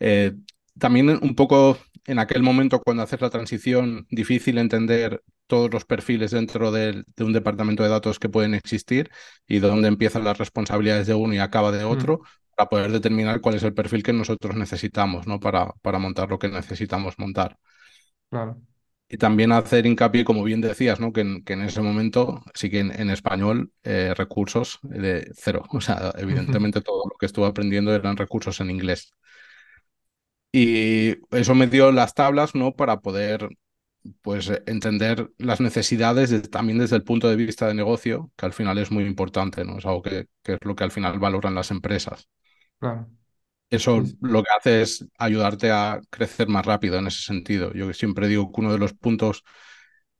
Eh, 0.00 0.32
también 0.78 1.10
un 1.10 1.34
poco 1.34 1.78
en 2.06 2.18
aquel 2.18 2.42
momento 2.42 2.80
cuando 2.82 3.02
haces 3.02 3.20
la 3.20 3.30
transición, 3.30 4.06
difícil 4.10 4.58
entender 4.58 5.22
todos 5.46 5.70
los 5.72 5.84
perfiles 5.84 6.30
dentro 6.30 6.72
del- 6.72 7.04
de, 7.16 7.24
un 7.24 7.32
departamento 7.32 7.82
de 7.82 7.88
datos 7.90 8.18
que 8.18 8.28
pueden 8.28 8.54
existir 8.54 9.10
y 9.46 9.60
de 9.60 9.68
dónde 9.68 9.88
empiezan 9.88 10.24
las 10.24 10.38
responsabilidades 10.38 11.06
de 11.06 11.14
uno 11.14 11.34
y 11.34 11.38
acaba 11.38 11.72
de 11.72 11.84
Mm, 11.90 12.06
otro, 12.06 12.22
para 12.56 12.68
poder 12.70 12.92
determinar 12.92 13.40
cuál 13.40 13.56
es 13.56 13.62
el 13.64 13.74
perfil 13.74 14.02
que 14.02 14.12
nosotros 14.12 14.56
necesitamos, 14.56 15.26
¿no? 15.26 15.40
Para, 15.40 15.72
para 15.82 15.98
montar 15.98 16.30
lo 16.30 16.38
que 16.38 16.48
necesitamos 16.48 17.18
montar. 17.18 17.58
claro. 18.30 18.62
Y 19.08 19.18
también 19.18 19.52
hacer 19.52 19.84
hincapié, 19.86 20.24
como 20.24 20.42
bien 20.42 20.62
decías, 20.62 20.98
¿no? 20.98 21.12
Que 21.12 21.20
en, 21.20 21.44
que 21.44 21.52
en 21.52 21.60
ese 21.62 21.82
momento 21.82 22.42
sí 22.54 22.70
que 22.70 22.80
en, 22.80 22.98
en 22.98 23.10
español 23.10 23.70
eh, 23.82 24.14
recursos 24.16 24.78
de 24.82 25.30
cero. 25.36 25.64
O 25.72 25.80
sea, 25.82 26.12
evidentemente 26.16 26.80
todo 26.82 27.02
lo 27.10 27.16
que 27.18 27.26
estuve 27.26 27.46
aprendiendo 27.46 27.94
eran 27.94 28.16
recursos 28.16 28.60
en 28.60 28.70
inglés. 28.70 29.12
Y 30.52 31.16
eso 31.36 31.54
me 31.54 31.66
dio 31.66 31.92
las 31.92 32.14
tablas, 32.14 32.54
¿no? 32.54 32.74
Para 32.76 33.00
poder, 33.00 33.48
pues, 34.22 34.48
eh, 34.50 34.62
entender 34.66 35.30
las 35.38 35.60
necesidades 35.60 36.30
de- 36.30 36.40
también 36.42 36.78
desde 36.78 36.96
el 36.96 37.04
punto 37.04 37.28
de 37.28 37.36
vista 37.36 37.68
de 37.68 37.74
negocio, 37.74 38.30
que 38.36 38.46
al 38.46 38.52
final 38.52 38.78
es 38.78 38.90
muy 38.90 39.04
importante, 39.04 39.64
¿no? 39.64 39.78
Es 39.78 39.86
algo 39.86 40.02
que, 40.02 40.26
que 40.42 40.54
es 40.54 40.58
lo 40.62 40.74
que 40.76 40.84
al 40.84 40.90
final 40.92 41.18
valoran 41.18 41.54
las 41.54 41.70
empresas. 41.70 42.28
Claro. 42.78 43.10
Eso 43.70 44.02
lo 44.20 44.42
que 44.42 44.50
hace 44.56 44.82
es 44.82 45.06
ayudarte 45.18 45.70
a 45.70 46.00
crecer 46.10 46.46
más 46.48 46.66
rápido 46.66 46.98
en 46.98 47.06
ese 47.06 47.22
sentido. 47.22 47.72
Yo 47.72 47.92
siempre 47.94 48.28
digo 48.28 48.52
que 48.52 48.60
uno 48.60 48.72
de 48.72 48.78
los 48.78 48.92
puntos 48.92 49.44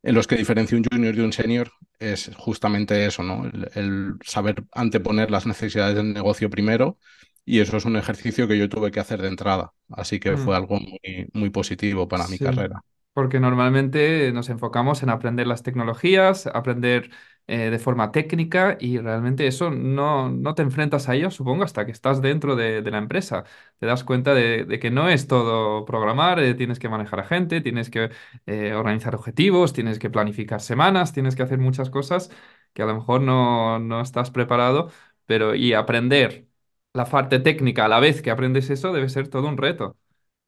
en 0.03 0.15
los 0.15 0.27
que 0.27 0.37
diferencia 0.37 0.77
un 0.79 0.85
junior 0.85 1.15
de 1.17 1.23
un 1.25 1.33
senior 1.35 1.71
es 1.99 2.31
justamente 2.37 3.07
eso, 3.07 3.23
¿no? 3.23 3.45
El, 3.47 3.71
el, 3.75 4.15
saber 4.25 4.65
anteponer 4.73 5.31
las 5.31 5.47
necesidades 5.47 5.97
del 5.97 6.13
negocio 6.15 6.51
primero 6.51 6.99
y 7.45 7.61
eso 7.61 7.77
es 7.77 7.85
un 7.85 7.97
ejercicio 7.97 8.49
que 8.49 8.59
yo 8.59 8.69
tuve 8.71 8.91
que 8.91 9.01
hacer 9.01 9.23
de 9.23 9.29
entrada, 9.29 9.73
así 9.91 10.21
que 10.21 10.37
Mm, 10.37 10.39
fue 10.39 10.57
algo 10.57 10.79
muy, 10.81 11.29
muy 11.35 11.51
positivo 11.51 12.09
para 12.09 12.29
mi 12.29 12.39
carrera. 12.41 12.83
Porque 13.15 13.41
normalmente 13.41 14.33
nos 14.33 14.49
enfocamos 14.49 15.03
en 15.03 15.11
aprender 15.11 15.47
las 15.47 15.63
tecnologías, 15.63 16.47
aprender 16.47 17.11
eh, 17.47 17.69
de 17.71 17.79
forma 17.79 18.11
técnica 18.11 18.79
y 18.81 18.99
realmente 18.99 19.47
eso 19.47 19.71
no, 19.71 20.31
no 20.31 20.55
te 20.55 20.63
enfrentas 20.63 21.09
a 21.11 21.15
ello, 21.15 21.31
supongo, 21.31 21.63
hasta 21.65 21.85
que 21.85 21.93
estás 21.93 22.23
dentro 22.23 22.57
de, 22.57 22.81
la 22.91 22.97
empresa. 22.99 23.45
Te 23.79 23.85
das 23.87 24.03
cuenta 24.05 24.33
de, 24.35 24.79
que 24.81 24.91
no 24.91 25.11
es 25.11 25.27
todo 25.27 25.85
programar, 25.85 26.39
eh, 26.41 26.55
tienes 26.55 26.79
que 26.79 26.89
manejar 26.89 27.21
a 27.21 27.25
gente, 27.25 27.61
tienes 27.61 27.91
que 27.91 28.11
eh, 28.47 28.73
organizar 28.75 29.15
objetivos, 29.15 29.75
tienes 29.75 29.99
que 29.99 30.09
planificar 30.09 30.63
semanas, 30.63 31.13
tienes 31.13 31.37
que 31.37 31.43
hacer 31.43 31.59
muchas 31.59 31.91
cosas 31.91 32.31
que 32.73 32.81
a 32.83 32.87
lo 32.87 32.95
mejor 32.95 33.21
no, 33.21 33.79
no 33.79 34.01
estás 34.01 34.31
preparado, 34.31 34.91
pero 35.27 35.55
y 35.55 35.75
aprender 35.75 36.47
la 36.95 37.05
parte 37.07 37.41
técnica 37.41 37.85
a 37.85 37.89
la 37.89 38.01
vez 38.01 38.23
que 38.23 38.31
aprendes 38.31 38.71
eso 38.71 38.93
debe 38.93 39.09
ser 39.11 39.29
todo 39.29 39.49
un 39.49 39.59
reto. 39.59 39.97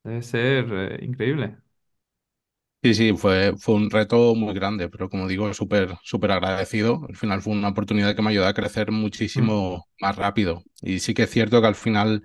Debe 0.04 0.22
ser 0.22 1.02
increíble. 1.04 1.58
Sí, 2.84 2.92
sí, 2.94 3.14
fue, 3.16 3.54
fue 3.58 3.76
un 3.76 3.88
reto 3.90 4.34
muy 4.34 4.52
grande, 4.52 4.90
pero 4.90 5.08
como 5.08 5.26
digo, 5.26 5.52
súper, 5.54 5.94
súper 6.02 6.32
agradecido. 6.32 7.00
Al 7.08 7.16
final 7.16 7.40
fue 7.40 7.54
una 7.54 7.68
oportunidad 7.68 8.14
que 8.14 8.20
me 8.20 8.28
ayudó 8.30 8.46
a 8.46 8.52
crecer 8.52 8.90
Mm, 8.90 8.92
muchísimo 8.92 9.88
más 10.00 10.16
rápido. 10.16 10.62
Y 10.82 10.98
sí 11.00 11.14
que 11.14 11.22
es 11.22 11.30
cierto 11.30 11.62
que 11.62 11.66
al 11.66 11.74
final 11.76 12.22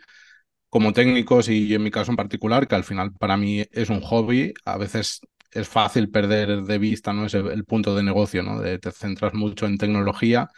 como 0.70 0.94
técnicos 0.94 1.50
y 1.50 1.74
en 1.75 1.84
mi 1.84 1.92
caso 1.92 2.12
en 2.12 2.18
particular, 2.18 2.68
que 2.68 2.75
al 2.75 2.84
final 2.86 3.13
para 3.13 3.38
mí 3.38 3.66
es 3.72 3.89
un 3.89 4.01
hobby, 4.01 4.54
a 4.66 4.78
veces 4.78 5.22
es 5.51 5.70
fácil 5.70 6.12
perder 6.12 6.63
de 6.63 6.78
vista 6.80 7.13
¿no? 7.13 7.25
ese, 7.28 7.39
el 7.39 7.66
punto 7.66 7.96
de 7.96 8.04
negocio, 8.04 8.44
¿no? 8.44 8.62
De, 8.62 8.80
te 8.80 8.92
centras 8.92 9.34
mucho 9.36 9.66
en 9.68 9.78
tecnología, 9.78 10.50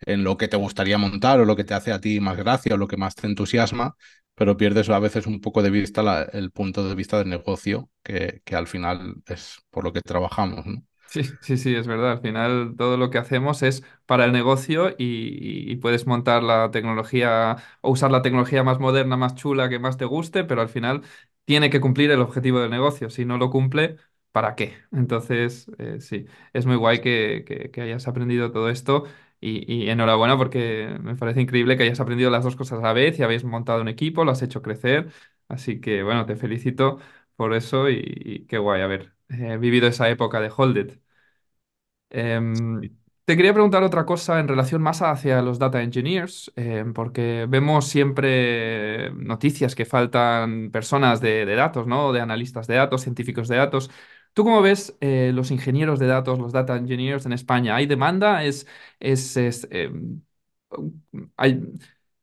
en 0.00 0.24
lo 0.24 0.36
que 0.36 0.48
te 0.48 0.56
gustaría 0.56 0.98
montar 0.98 1.40
o 1.40 1.44
lo 1.44 1.56
que 1.56 1.64
te 1.64 1.74
hace 1.74 1.92
a 1.92 2.00
ti 2.00 2.20
más 2.20 2.36
gracia 2.36 2.74
o 2.74 2.78
lo 2.78 2.88
que 2.88 2.96
más 2.96 3.14
te 3.14 3.26
entusiasma, 3.26 3.96
pero 4.34 4.56
pierdes 4.56 4.88
a 4.90 4.98
veces 4.98 5.26
un 5.26 5.40
poco 5.40 5.62
de 5.62 5.70
vista 5.70 6.24
el 6.32 6.50
punto 6.52 6.88
de 6.88 6.94
vista 6.94 7.18
del 7.18 7.28
negocio, 7.30 7.90
que, 8.02 8.42
que 8.44 8.56
al 8.56 8.66
final 8.66 9.16
es 9.26 9.58
por 9.70 9.84
lo 9.84 9.92
que 9.92 10.00
trabajamos, 10.02 10.66
¿no? 10.66 10.82
Sí, 11.06 11.22
sí, 11.40 11.56
sí, 11.56 11.74
es 11.74 11.86
verdad. 11.86 12.12
Al 12.12 12.20
final 12.20 12.74
todo 12.76 12.98
lo 12.98 13.08
que 13.08 13.16
hacemos 13.16 13.62
es 13.62 13.82
para 14.04 14.26
el 14.26 14.32
negocio 14.32 14.94
y, 14.98 15.76
puedes 15.76 16.06
montar 16.06 16.42
la 16.42 16.70
tecnología 16.70 17.56
o 17.80 17.90
usar 17.92 18.10
la 18.10 18.20
tecnología 18.20 18.62
más 18.62 18.78
moderna, 18.78 19.16
más 19.16 19.34
chula, 19.34 19.68
que 19.70 19.78
más 19.78 19.96
te 19.96 20.04
guste, 20.04 20.44
pero 20.44 20.60
al 20.60 20.68
final 20.68 21.02
tiene 21.46 21.70
que 21.70 21.80
cumplir 21.80 22.10
el 22.10 22.20
objetivo 22.20 22.60
del 22.60 22.70
negocio. 22.70 23.08
Si 23.08 23.24
no 23.24 23.38
lo 23.38 23.48
cumple, 23.50 23.96
¿para 24.32 24.54
qué? 24.54 24.76
Entonces, 24.92 25.70
eh, 25.78 25.98
sí, 26.00 26.26
es 26.52 26.66
muy 26.66 26.76
guay 26.76 27.00
que- 27.00 27.70
que 27.72 27.80
hayas 27.80 28.06
aprendido 28.06 28.50
todo 28.52 28.68
esto 28.68 29.04
y, 29.40 29.72
y 29.86 29.90
enhorabuena 29.90 30.36
porque 30.36 30.96
me 31.02 31.16
parece 31.16 31.40
increíble 31.40 31.76
que 31.76 31.84
hayas 31.84 32.00
aprendido 32.00 32.30
las 32.30 32.44
dos 32.44 32.56
cosas 32.56 32.78
a 32.80 32.82
la 32.82 32.92
vez 32.92 33.18
y 33.18 33.22
habéis 33.22 33.44
montado 33.44 33.80
un 33.82 33.88
equipo, 33.88 34.24
lo 34.24 34.32
has 34.32 34.42
hecho 34.42 34.62
crecer. 34.62 35.10
Así 35.48 35.80
que, 35.80 36.02
bueno, 36.02 36.26
te 36.26 36.36
felicito 36.36 36.98
por 37.36 37.54
eso 37.54 37.88
y, 37.90 38.02
y 38.04 38.46
qué 38.46 38.58
guay 38.58 38.82
haber 38.82 39.14
eh, 39.28 39.56
vivido 39.58 39.86
esa 39.88 40.08
época 40.08 40.40
de 40.40 40.50
Hold 40.56 40.76
It. 40.78 40.92
Em, 42.10 42.80
te 43.24 43.36
quería 43.36 43.52
preguntar 43.52 43.82
otra 43.82 44.06
cosa 44.06 44.40
en 44.40 44.48
relación 44.48 44.80
más 44.82 45.02
hacia 45.02 45.42
los 45.42 45.58
data 45.58 45.82
engineers, 45.82 46.50
em, 46.56 46.94
porque 46.94 47.46
vemos 47.48 47.86
siempre 47.88 49.10
noticias 49.12 49.74
que 49.74 49.84
faltan 49.84 50.70
personas 50.70 51.20
de, 51.20 51.44
de 51.44 51.54
datos, 51.54 51.86
¿no? 51.86 52.12
De 52.12 52.20
analistas 52.22 52.66
de 52.66 52.76
datos, 52.76 53.02
científicos 53.02 53.48
de 53.48 53.56
datos. 53.56 53.90
¿Tú 54.38 54.44
cómo 54.44 54.62
ves 54.62 54.96
eh, 55.00 55.32
los 55.34 55.50
ingenieros 55.50 55.98
de 55.98 56.06
datos, 56.06 56.38
los 56.38 56.52
data 56.52 56.76
engineers 56.76 57.26
en 57.26 57.32
España? 57.32 57.74
¿Hay 57.74 57.86
demanda? 57.86 58.44
¿Es, 58.44 58.68
es, 59.00 59.36
es, 59.36 59.66
em, 59.72 60.22
hay- 61.36 61.60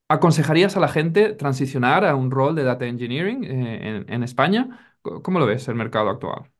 ¿aconsejarías 0.07 0.77
a 0.77 0.79
la 0.79 0.87
gente 0.87 1.33
transicionar 1.33 2.05
a 2.05 2.15
un 2.15 2.31
rol 2.31 2.55
de 2.55 2.63
data 2.63 2.85
engineering 2.85 3.43
eh, 3.43 3.89
en, 4.07 4.13
en 4.13 4.23
España? 4.23 4.97
¿Cómo 5.01 5.39
lo 5.39 5.45
ves 5.45 5.67
el 5.67 5.75
mercado 5.75 6.09
actual? 6.09 6.51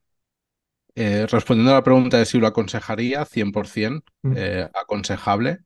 Eh, 0.94 1.26
respondiendo 1.30 1.72
a 1.72 1.74
la 1.76 1.82
pregunta 1.84 2.16
de 2.18 2.24
si 2.26 2.38
lo 2.38 2.46
aconsejaría, 2.46 3.24
100% 3.26 4.10
Mm, 4.24 4.36
eh, 4.36 4.68
aconsejable. 4.74 5.58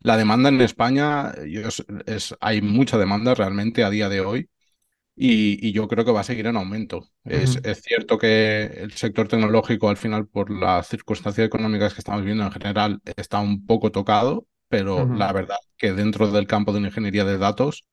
La 0.00 0.16
demanda 0.18 0.48
en 0.50 0.60
España, 0.62 1.34
yo 1.46 1.68
es, 1.68 1.84
es- 2.06 2.36
hay 2.40 2.62
mucha 2.62 2.98
demanda 2.98 3.34
realmente 3.34 3.84
a 3.84 3.90
día 3.90 4.08
de 4.10 4.20
hoy 4.20 4.50
y, 5.20 5.66
y 5.66 5.72
yo 5.72 5.88
creo 5.88 6.04
que 6.04 6.12
va 6.12 6.20
a 6.20 6.24
seguir 6.24 6.46
en 6.46 6.56
aumento. 6.56 7.08
Es, 7.24 7.58
cierto 7.82 8.18
que 8.18 8.64
el 8.64 8.92
sector 8.92 9.26
tecnológico 9.26 9.88
al 9.88 9.96
final, 9.96 10.28
por 10.28 10.50
las 10.50 10.86
circunstancias 10.86 11.44
económicas 11.46 11.92
que 11.92 12.00
estamos 12.00 12.24
viendo 12.24 12.44
en 12.44 12.52
general, 12.52 13.00
está 13.16 13.40
un 13.40 13.66
poco 13.66 13.90
tocado, 13.90 14.46
pero 14.68 15.12
la 15.12 15.32
verdad 15.32 15.56
que 15.76 15.92
dentro 15.92 16.30
del 16.30 16.46
campo 16.46 16.72
de 16.72 16.80
la 16.80 16.88
ingeniería 16.88 17.24
de 17.24 17.36
datos 17.36 17.84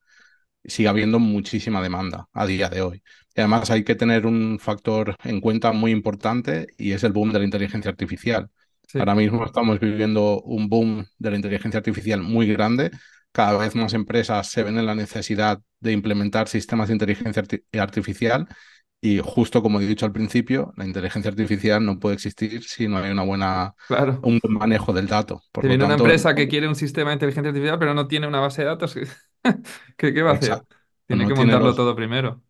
sigue 0.63 0.87
habiendo 0.87 1.19
muchísima 1.19 1.81
demanda 1.81 2.27
a 2.31 2.45
día 2.45 2.69
de 2.69 2.81
hoy. 2.81 3.01
Y 3.35 3.41
además 3.41 3.71
hay 3.71 3.83
que 3.83 3.95
tener 3.95 4.27
un 4.27 4.59
factor 4.59 5.15
en 5.23 5.41
cuenta 5.41 5.71
muy 5.71 5.91
importante 5.91 6.67
y 6.77 6.91
es 6.91 7.03
el 7.03 7.11
boom 7.11 7.31
de 7.31 7.39
la 7.39 7.45
inteligencia 7.45 7.89
artificial. 7.89 8.49
Sí, 8.87 8.99
Ahora 8.99 9.15
mismo 9.15 9.45
estamos 9.45 9.79
viviendo 9.79 10.41
un 10.43 10.69
boom 10.69 11.05
de 11.17 11.29
la 11.31 11.35
inteligencia 11.37 11.77
artificial 11.79 12.21
muy 12.21 12.47
grande. 12.47 12.91
Cada 13.31 13.57
vez 13.57 13.75
más 13.75 13.93
empresas 13.93 14.47
se 14.49 14.63
ven 14.63 14.77
en 14.77 14.85
la 14.85 14.95
necesidad 14.95 15.59
de 15.79 15.91
implementar 15.91 16.47
sistemas 16.47 16.87
de 16.87 16.93
inteligencia 16.93 17.43
arti- 17.43 17.63
artificial 17.79 18.47
y 19.01 19.19
justo 19.19 19.61
como 19.61 19.79
he 19.81 19.85
dicho 19.85 20.05
al 20.05 20.13
principio, 20.13 20.73
la 20.77 20.85
inteligencia 20.85 21.29
artificial 21.31 21.85
no 21.85 21.99
puede 21.99 22.15
existir 22.15 22.63
si 22.63 22.87
no 22.87 22.97
hay 22.97 23.11
una 23.11 23.23
buena, 23.23 23.73
claro. 23.87 24.21
un 24.21 24.39
buen 24.39 24.53
manejo 24.57 24.93
del 24.93 25.07
dato. 25.07 25.41
Por 25.51 25.65
lo 25.65 25.75
viene 25.75 25.83
una 25.83 25.95
empresa 25.95 26.35
que 26.35 26.47
quiere 26.47 26.67
un 26.67 26.75
sistema 26.75 27.09
de 27.09 27.15
inteligencia 27.15 27.49
artificial, 27.49 27.79
pero 27.79 27.93
no 27.93 28.07
tiene 28.07 28.27
una 28.27 28.39
base 28.39 28.61
de 28.61 28.67
datos. 28.67 28.95
¿Qué, 29.97 30.13
qué 30.13 30.21
va 30.21 30.31
a 30.31 30.33
hacer? 30.35 30.59
exacto, 30.59 30.75
Tiene 31.07 31.25
no 31.25 31.27
que 31.27 31.33
tiene 31.33 31.35
montarlo 31.35 31.75
los 31.75 31.75
todo 31.75 31.95
primero. 31.95 32.43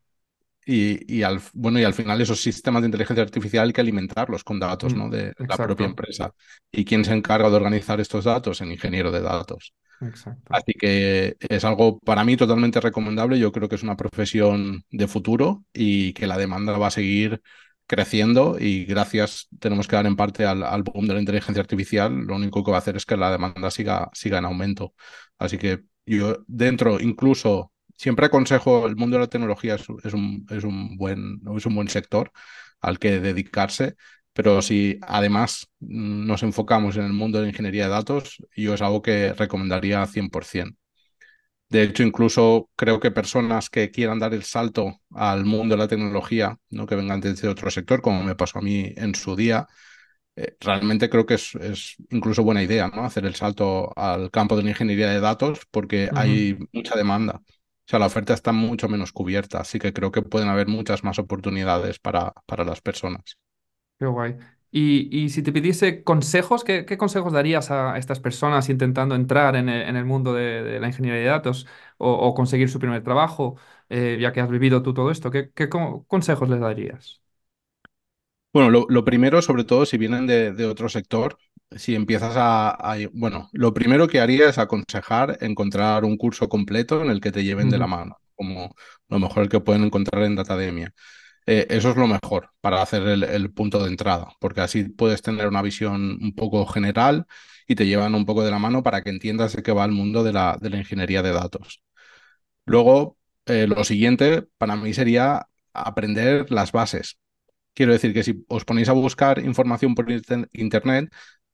Y, 0.66 1.14
y 1.14 1.24
al, 1.24 1.40
bueno, 1.54 1.80
y 1.80 1.84
al 1.84 1.94
final 1.94 2.20
esos 2.22 2.42
sistemas 2.42 2.82
de 2.82 2.88
inteligencia 2.88 3.24
artificial 3.24 3.68
hay 3.68 3.74
que 3.74 3.82
alimentarlos 3.82 4.44
con 4.44 4.60
datos, 4.60 4.96
¿no? 4.96 5.08
Mm, 5.08 5.10
de 5.10 5.34
la 5.48 5.60
propia 5.60 5.86
empresa. 5.86 6.32
¿Y 6.72 6.86
quién 6.86 7.06
se 7.06 7.14
encarga 7.14 7.50
de 7.50 7.56
organizar 7.56 8.00
estos 8.00 8.26
datos? 8.26 8.62
El 8.62 8.72
ingeniero 8.72 9.12
de 9.12 9.22
datos. 9.22 9.74
exacto. 10.02 10.52
Así 10.52 10.74
que 10.74 11.36
es 11.40 11.66
algo 11.66 12.00
para 12.00 12.24
mí 12.24 12.38
totalmente 12.38 12.80
recomendable. 12.82 13.40
Yo 13.40 13.52
creo 13.52 13.70
que 13.70 13.76
es 13.76 13.84
una 13.84 13.98
profesión 13.98 14.84
de 14.92 15.08
futuro 15.08 15.64
y 15.74 16.14
que 16.14 16.28
la 16.28 16.38
demanda 16.38 16.78
va 16.78 16.88
a 16.88 16.92
seguir 16.92 17.42
creciendo 17.88 18.58
y 18.60 18.86
gracias 18.86 19.48
tenemos 19.60 19.88
que 19.88 19.96
dar 19.96 20.06
en 20.08 20.16
parte 20.16 20.46
al, 20.46 20.64
al 20.64 20.84
boom 20.84 21.08
de 21.08 21.14
la 21.16 21.20
inteligencia 21.20 21.62
artificial. 21.62 22.14
Lo 22.26 22.36
único 22.36 22.64
que 22.64 22.72
va 22.72 22.78
a 22.78 22.80
hacer 22.80 22.96
es 22.98 23.06
que 23.06 23.18
la 23.18 23.32
demanda 23.32 23.72
siga, 23.72 24.10
siga 24.14 24.40
en 24.40 24.46
aumento. 24.46 24.94
Así 25.38 25.58
que 25.58 25.84
yo 26.06 26.38
dentro 26.48 27.00
incluso 27.00 27.72
siempre 27.98 28.28
aconsejo 28.28 28.88
el 28.88 28.96
mundo 28.96 29.18
de 29.18 29.22
la 29.22 29.30
tecnología 29.30 29.76
es, 29.76 29.86
es 30.04 30.14
un, 30.14 30.46
es 30.50 30.64
un 30.64 30.98
buen, 30.98 31.42
es 31.56 31.66
un 31.66 31.76
buen 31.76 31.88
sector 31.88 32.32
al 32.82 33.00
que 33.00 33.20
dedicarse. 33.20 33.96
Pero 34.34 34.62
si 34.62 35.00
además 35.02 35.68
mm, 35.80 36.28
nos 36.28 36.44
enfocamos 36.44 36.98
en 36.98 37.06
el 37.06 37.14
mundo 37.14 37.38
de 37.38 37.46
la 37.46 37.50
ingeniería 37.50 37.86
de 37.86 37.92
datos, 37.92 38.38
yo 38.56 38.74
es 38.74 38.82
algo 38.82 39.02
que 39.02 39.34
recomendaría 39.34 40.06
100%. 40.06 40.78
De 41.70 41.84
hecho, 41.84 42.04
incluso 42.04 42.70
creo 42.76 43.00
que 43.00 43.12
personas 43.12 43.70
que 43.70 43.92
quieran 43.92 44.20
dar 44.20 44.34
el 44.34 44.44
salto 44.44 45.02
al 45.12 45.46
mundo 45.46 45.76
de 45.76 45.80
la 45.80 45.88
tecnología, 45.88 46.58
¿no? 46.70 46.86
que 46.86 46.96
vengan 46.96 47.22
desde 47.22 47.48
otro 47.48 47.72
sector, 47.72 48.02
como 48.02 48.24
me 48.24 48.36
pasó 48.36 48.60
a 48.60 48.62
mí 48.62 48.94
en 48.96 49.16
su 49.16 49.36
día, 49.36 49.68
eh, 50.36 50.56
realmente 50.60 51.10
creo 51.10 51.26
que 51.26 51.36
es, 51.36 51.56
es, 51.56 51.96
incluso 52.12 52.44
buena 52.44 52.62
idea 52.64 52.90
¿no? 52.90 53.04
hacer 53.06 53.26
el 53.26 53.36
salto 53.36 53.92
al 53.98 54.32
campo 54.32 54.58
de 54.58 54.64
la 54.64 54.70
ingeniería 54.72 55.10
de 55.10 55.20
datos 55.20 55.62
porque 55.72 56.10
hay 56.14 56.58
mucha 56.72 56.96
demanda. 56.96 57.42
O 57.88 57.90
sea, 57.90 58.00
la 58.00 58.08
oferta 58.08 58.34
está 58.36 58.52
mucho 58.52 58.88
menos 58.90 59.12
cubierta, 59.12 59.60
así 59.60 59.80
que 59.80 59.94
creo 59.94 60.12
que 60.12 60.22
pueden 60.22 60.50
haber 60.50 60.68
muchas 60.68 61.04
más 61.04 61.20
oportunidades 61.20 62.00
para, 62.00 62.34
para 62.46 62.64
las 62.66 62.82
personas. 62.82 63.38
Qué 64.00 64.06
guay. 64.06 64.36
Y, 64.72 65.08
y 65.26 65.30
si 65.30 65.42
te 65.42 65.54
pidiese 65.54 66.04
consejos, 66.04 66.66
¿qué, 66.66 66.86
consejos 66.98 67.32
darías 67.32 67.72
a 67.72 67.98
estas 67.98 68.20
personas 68.20 68.68
intentando 68.70 69.16
entrar 69.16 69.56
en 69.56 69.70
el, 69.70 70.04
mundo 70.06 70.34
de, 70.34 70.80
la 70.82 70.88
ingeniería 70.88 71.22
de 71.22 71.28
datos 71.28 71.66
o, 71.98 72.34
conseguir 72.34 72.70
su 72.70 72.80
primer 72.80 73.02
trabajo, 73.04 73.56
eh, 73.90 74.18
ya 74.20 74.34
que 74.34 74.42
has 74.42 74.50
vivido 74.50 74.84
tú 74.84 74.94
todo 74.94 75.12
esto? 75.12 75.32
¿Qué, 75.32 75.52
qué 75.54 75.70
co- 75.70 76.06
consejos 76.10 76.50
les 76.50 76.60
darías? 76.60 77.22
Bueno, 78.56 78.70
lo, 78.70 78.86
lo 78.90 79.04
primero, 79.04 79.42
sobre 79.42 79.66
todo 79.66 79.86
si 79.86 79.98
vienen 79.98 80.28
de, 80.28 80.54
de 80.54 80.66
otro 80.66 80.88
sector, 80.90 81.38
si 81.76 81.94
empiezas 81.96 82.36
a, 82.38 82.70
a- 82.72 82.98
Bueno, 83.14 83.50
lo 83.54 83.74
primero 83.74 84.08
que 84.08 84.22
haría 84.22 84.48
es 84.50 84.58
aconsejar 84.58 85.38
encontrar 85.42 86.06
un 86.06 86.16
curso 86.18 86.48
completo 86.48 87.02
en 87.02 87.10
el 87.10 87.20
que 87.22 87.34
te 87.34 87.44
lleven 87.44 87.70
de 87.70 87.78
la 87.80 87.88
mano, 87.88 88.18
como 88.36 88.74
lo 89.10 89.20
mejor 89.20 89.44
el 89.44 89.50
que 89.50 89.60
pueden 89.60 89.84
encontrar 89.84 90.24
en 90.24 90.36
Datademia. 90.38 90.94
Eh, 91.48 91.68
eso 91.72 91.92
es 91.92 91.98
lo 91.98 92.08
mejor 92.10 92.52
para 92.62 92.84
hacer 92.84 93.04
el, 93.08 93.24
el 93.24 93.54
punto 93.54 93.82
de 93.84 93.90
entrada, 93.90 94.30
porque 94.42 94.62
así 94.62 94.84
puedes 94.86 95.24
tener 95.24 95.48
una 95.48 95.64
visión 95.64 96.20
un 96.22 96.36
poco 96.36 96.68
general 96.68 97.26
y 97.70 97.76
te 97.78 97.88
llevan 97.88 98.16
un 98.18 98.26
poco 98.26 98.44
de 98.46 98.52
la 98.52 98.60
mano 98.60 98.84
para 98.84 99.02
que 99.04 99.12
entiendas 99.12 99.56
de 99.56 99.64
qué 99.64 99.72
va 99.72 99.86
el 99.86 99.94
mundo 99.94 100.26
de 100.26 100.34
la, 100.34 100.60
de 100.62 100.72
la 100.72 100.80
ingeniería 100.80 101.24
de 101.24 101.32
datos. 101.34 101.84
Luego, 102.66 103.18
eh, 103.48 103.68
lo 103.68 103.84
siguiente 103.84 104.44
para 104.58 104.76
mí 104.76 104.94
sería 104.94 105.48
aprender 105.74 106.52
las 106.52 106.72
bases. 106.72 107.18
Quiero 107.76 107.94
decir 107.94 108.14
que 108.14 108.24
si 108.24 108.46
os 108.48 108.66
ponéis 108.66 108.90
a 108.90 108.94
buscar 108.94 109.40
información 109.40 109.96
por 109.96 110.08
Internet, 110.54 111.14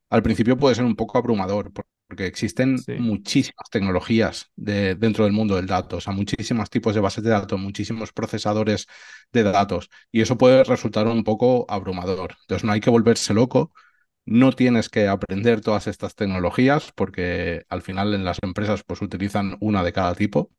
al 0.09 0.23
principio 0.23 0.57
puede 0.57 0.75
ser 0.75 0.85
un 0.85 0.95
poco 0.95 1.17
abrumador, 1.17 1.71
porque 1.73 2.27
existen 2.27 2.77
muchísimas 2.99 3.69
tecnologías 3.71 4.51
de, 4.55 4.95
dentro 4.95 5.23
del 5.25 5.33
mundo 5.33 5.55
del 5.55 5.67
dato, 5.67 5.97
o 5.97 6.01
sea, 6.01 6.13
muchísimos 6.13 6.69
tipos 6.69 6.93
de 6.95 7.01
bases 7.01 7.23
de 7.23 7.31
datos, 7.31 7.59
muchísimos 7.59 8.13
procesadores 8.13 8.87
de 9.33 9.43
datos, 9.43 9.89
y 10.11 10.21
eso 10.21 10.37
puede 10.37 10.63
resultar 10.63 11.07
un 11.07 11.23
poco 11.23 11.65
abrumador. 11.69 12.35
Entonces 12.41 12.65
no 12.65 12.71
hay 12.73 12.81
que 12.81 12.89
volverse 12.91 13.33
loco, 13.33 13.73
no 14.25 14.53
tienes 14.53 14.89
que 14.89 15.07
aprender 15.07 15.61
todas 15.61 15.87
estas 15.87 16.15
tecnologías, 16.15 16.91
porque 16.95 17.65
al 17.69 17.81
final 17.81 18.13
en 18.13 18.25
las 18.25 18.39
empresas 18.43 18.83
pues 18.85 19.01
utilizan 19.01 19.57
una 19.59 19.83
de 19.83 19.93
cada 19.93 20.15
tipo. 20.15 20.51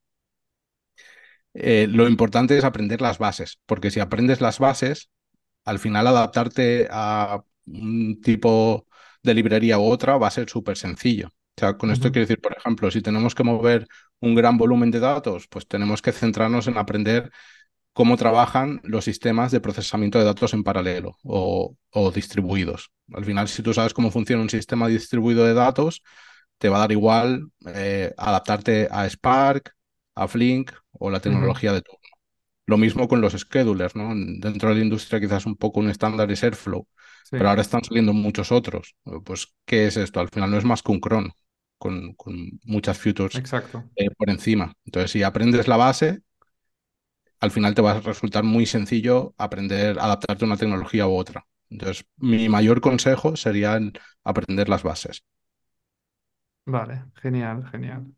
Eh, 1.55 1.87
lo 1.89 2.09
importante 2.09 2.57
es 2.57 2.65
aprender 2.65 3.01
las 3.01 3.19
bases, 3.19 3.61
porque 3.67 3.91
si 3.91 4.01
aprendes 4.01 4.41
las 4.41 4.59
bases, 4.59 5.11
al 5.65 5.79
final 5.79 6.07
adaptarte 6.07 6.89
a 6.91 7.43
un 7.67 8.21
tipo 8.21 8.87
de 9.23 9.35
librería 9.35 9.79
u 9.79 9.85
otra 9.85 10.17
va 10.17 10.29
a 10.29 10.31
ser 10.31 10.49
súper 10.49 10.77
sencillo. 10.77 11.29
O 11.29 11.61
sea, 11.61 11.77
con 11.77 11.91
esto 11.91 12.11
quiero 12.11 12.27
decir, 12.27 12.41
por 12.41 12.57
ejemplo, 12.57 12.91
si 12.91 13.03
tenemos 13.03 13.35
que 13.35 13.45
mover 13.45 13.87
un 14.21 14.35
gran 14.35 14.57
volumen 14.57 14.91
de 14.91 15.01
datos, 15.01 15.47
pues 15.49 15.69
tenemos 15.69 16.01
que 16.01 16.13
centrarnos 16.13 16.67
en 16.67 16.79
aprender 16.79 17.31
cómo 17.93 18.17
trabajan 18.17 18.81
los 18.85 19.05
sistemas 19.05 19.53
de 19.53 19.61
procesamiento 19.61 20.19
de 20.19 20.25
datos 20.25 20.55
en 20.55 20.65
paralelo 20.65 21.19
o, 21.25 21.77
distribuidos. 22.15 22.91
Al 23.13 23.25
final, 23.25 23.49
si 23.49 23.63
tú 23.63 23.75
sabes 23.75 23.93
cómo 23.93 24.11
funciona 24.11 24.43
un 24.43 24.51
sistema 24.51 24.89
distribuido 24.89 25.45
de 25.45 25.55
datos, 25.55 26.03
te 26.59 26.69
va 26.69 26.79
a 26.79 26.81
dar 26.81 26.93
igual 26.93 27.49
eh, 27.67 28.15
adaptarte 28.17 28.89
a 28.91 29.09
Spark, 29.09 29.75
a 30.15 30.29
Flink 30.29 30.73
o 30.93 31.11
la 31.11 31.21
tecnología 31.21 31.73
de 31.73 31.83
turno. 31.83 32.02
Lo 32.73 32.79
mismo 32.79 33.07
con 33.07 33.21
los 33.21 33.35
schedulers, 33.35 33.95
¿no? 33.95 34.15
Dentro 34.15 34.71
de 34.71 34.77
la 34.77 34.81
industria 34.81 35.21
quizás 35.21 35.45
un 35.45 35.57
poco 35.57 35.81
un 35.81 35.91
estándar 35.91 36.33
es 36.33 36.43
Airflow, 36.43 36.89
pero 37.29 37.51
ahora 37.51 37.61
están 37.61 37.85
saliendo 37.85 38.15
muchos 38.15 38.51
otros. 38.51 38.97
Pues, 39.27 39.55
¿qué 39.67 39.89
es 39.89 39.99
esto? 39.99 40.21
Al 40.21 40.31
final 40.31 40.51
no 40.51 40.57
es 40.57 40.65
más 40.65 40.83
que 40.83 40.91
un 40.91 40.99
cron 40.99 41.33
con, 41.77 42.17
muchas 42.65 42.99
futures 42.99 43.37
Exacto. 43.37 43.85
Eh, 43.95 44.09
por 44.17 44.31
encima. 44.31 44.73
Entonces, 44.87 45.11
si 45.11 45.23
aprendes 45.23 45.69
la 45.69 45.77
base, 45.77 46.23
al 47.41 47.51
final 47.51 47.75
te 47.75 47.83
va 47.83 47.91
a 47.91 48.01
resultar 48.01 48.43
muy 48.43 48.65
sencillo 48.65 49.35
aprender, 49.37 49.99
adaptarte 49.99 50.43
a 50.43 50.47
una 50.47 50.57
tecnología 50.57 51.07
u 51.07 51.15
otra. 51.15 51.45
Entonces, 51.69 52.07
mi 52.17 52.49
mayor 52.49 52.81
consejo 52.81 53.37
sería 53.37 53.79
aprender 54.25 54.71
las 54.71 54.83
bases. 54.83 55.25
Vale, 56.65 57.05
genial, 57.21 57.69
genial. 57.71 58.15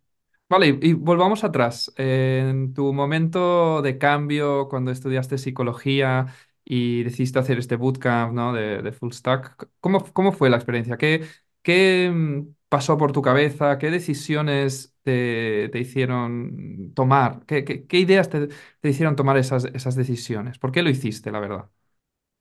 Vale, 0.48 0.78
y, 0.82 0.92
volvamos 0.92 1.42
atrás. 1.42 1.92
en 1.96 2.74
tu 2.74 2.92
momento 2.92 3.82
de 3.82 3.98
cambio, 3.98 4.68
cuando 4.68 4.90
estudiaste 4.90 5.38
psicología 5.38 6.26
y 6.64 7.02
decidiste 7.02 7.38
hacer 7.38 7.58
este 7.58 7.76
bootcamp, 7.76 8.32
¿no? 8.34 8.52
de, 8.52 8.92
full 8.92 9.10
stack, 9.12 9.68
¿cómo, 9.80 10.04
cómo 10.12 10.32
fue 10.32 10.50
la 10.50 10.56
experiencia? 10.56 10.96
¿Qué, 10.96 11.26
qué 11.62 12.10
mm, 12.14 12.54
pasó 12.68 12.96
por 12.98 13.12
tu 13.12 13.22
cabeza? 13.22 13.78
¿Qué 13.78 13.90
decisiones 13.90 14.94
te, 15.02 15.70
hicieron 15.74 16.92
tomar? 16.94 17.44
¿Qué, 17.46 17.64
qué, 17.64 17.98
ideas 17.98 18.28
te, 18.28 18.48
te, 18.80 18.88
hicieron 18.88 19.16
tomar 19.16 19.36
esas, 19.38 19.64
esas 19.64 19.96
decisiones? 19.96 20.58
¿Por 20.58 20.70
qué 20.72 20.82
lo 20.82 20.90
hiciste, 20.90 21.32
la 21.32 21.40
verdad? 21.40 21.70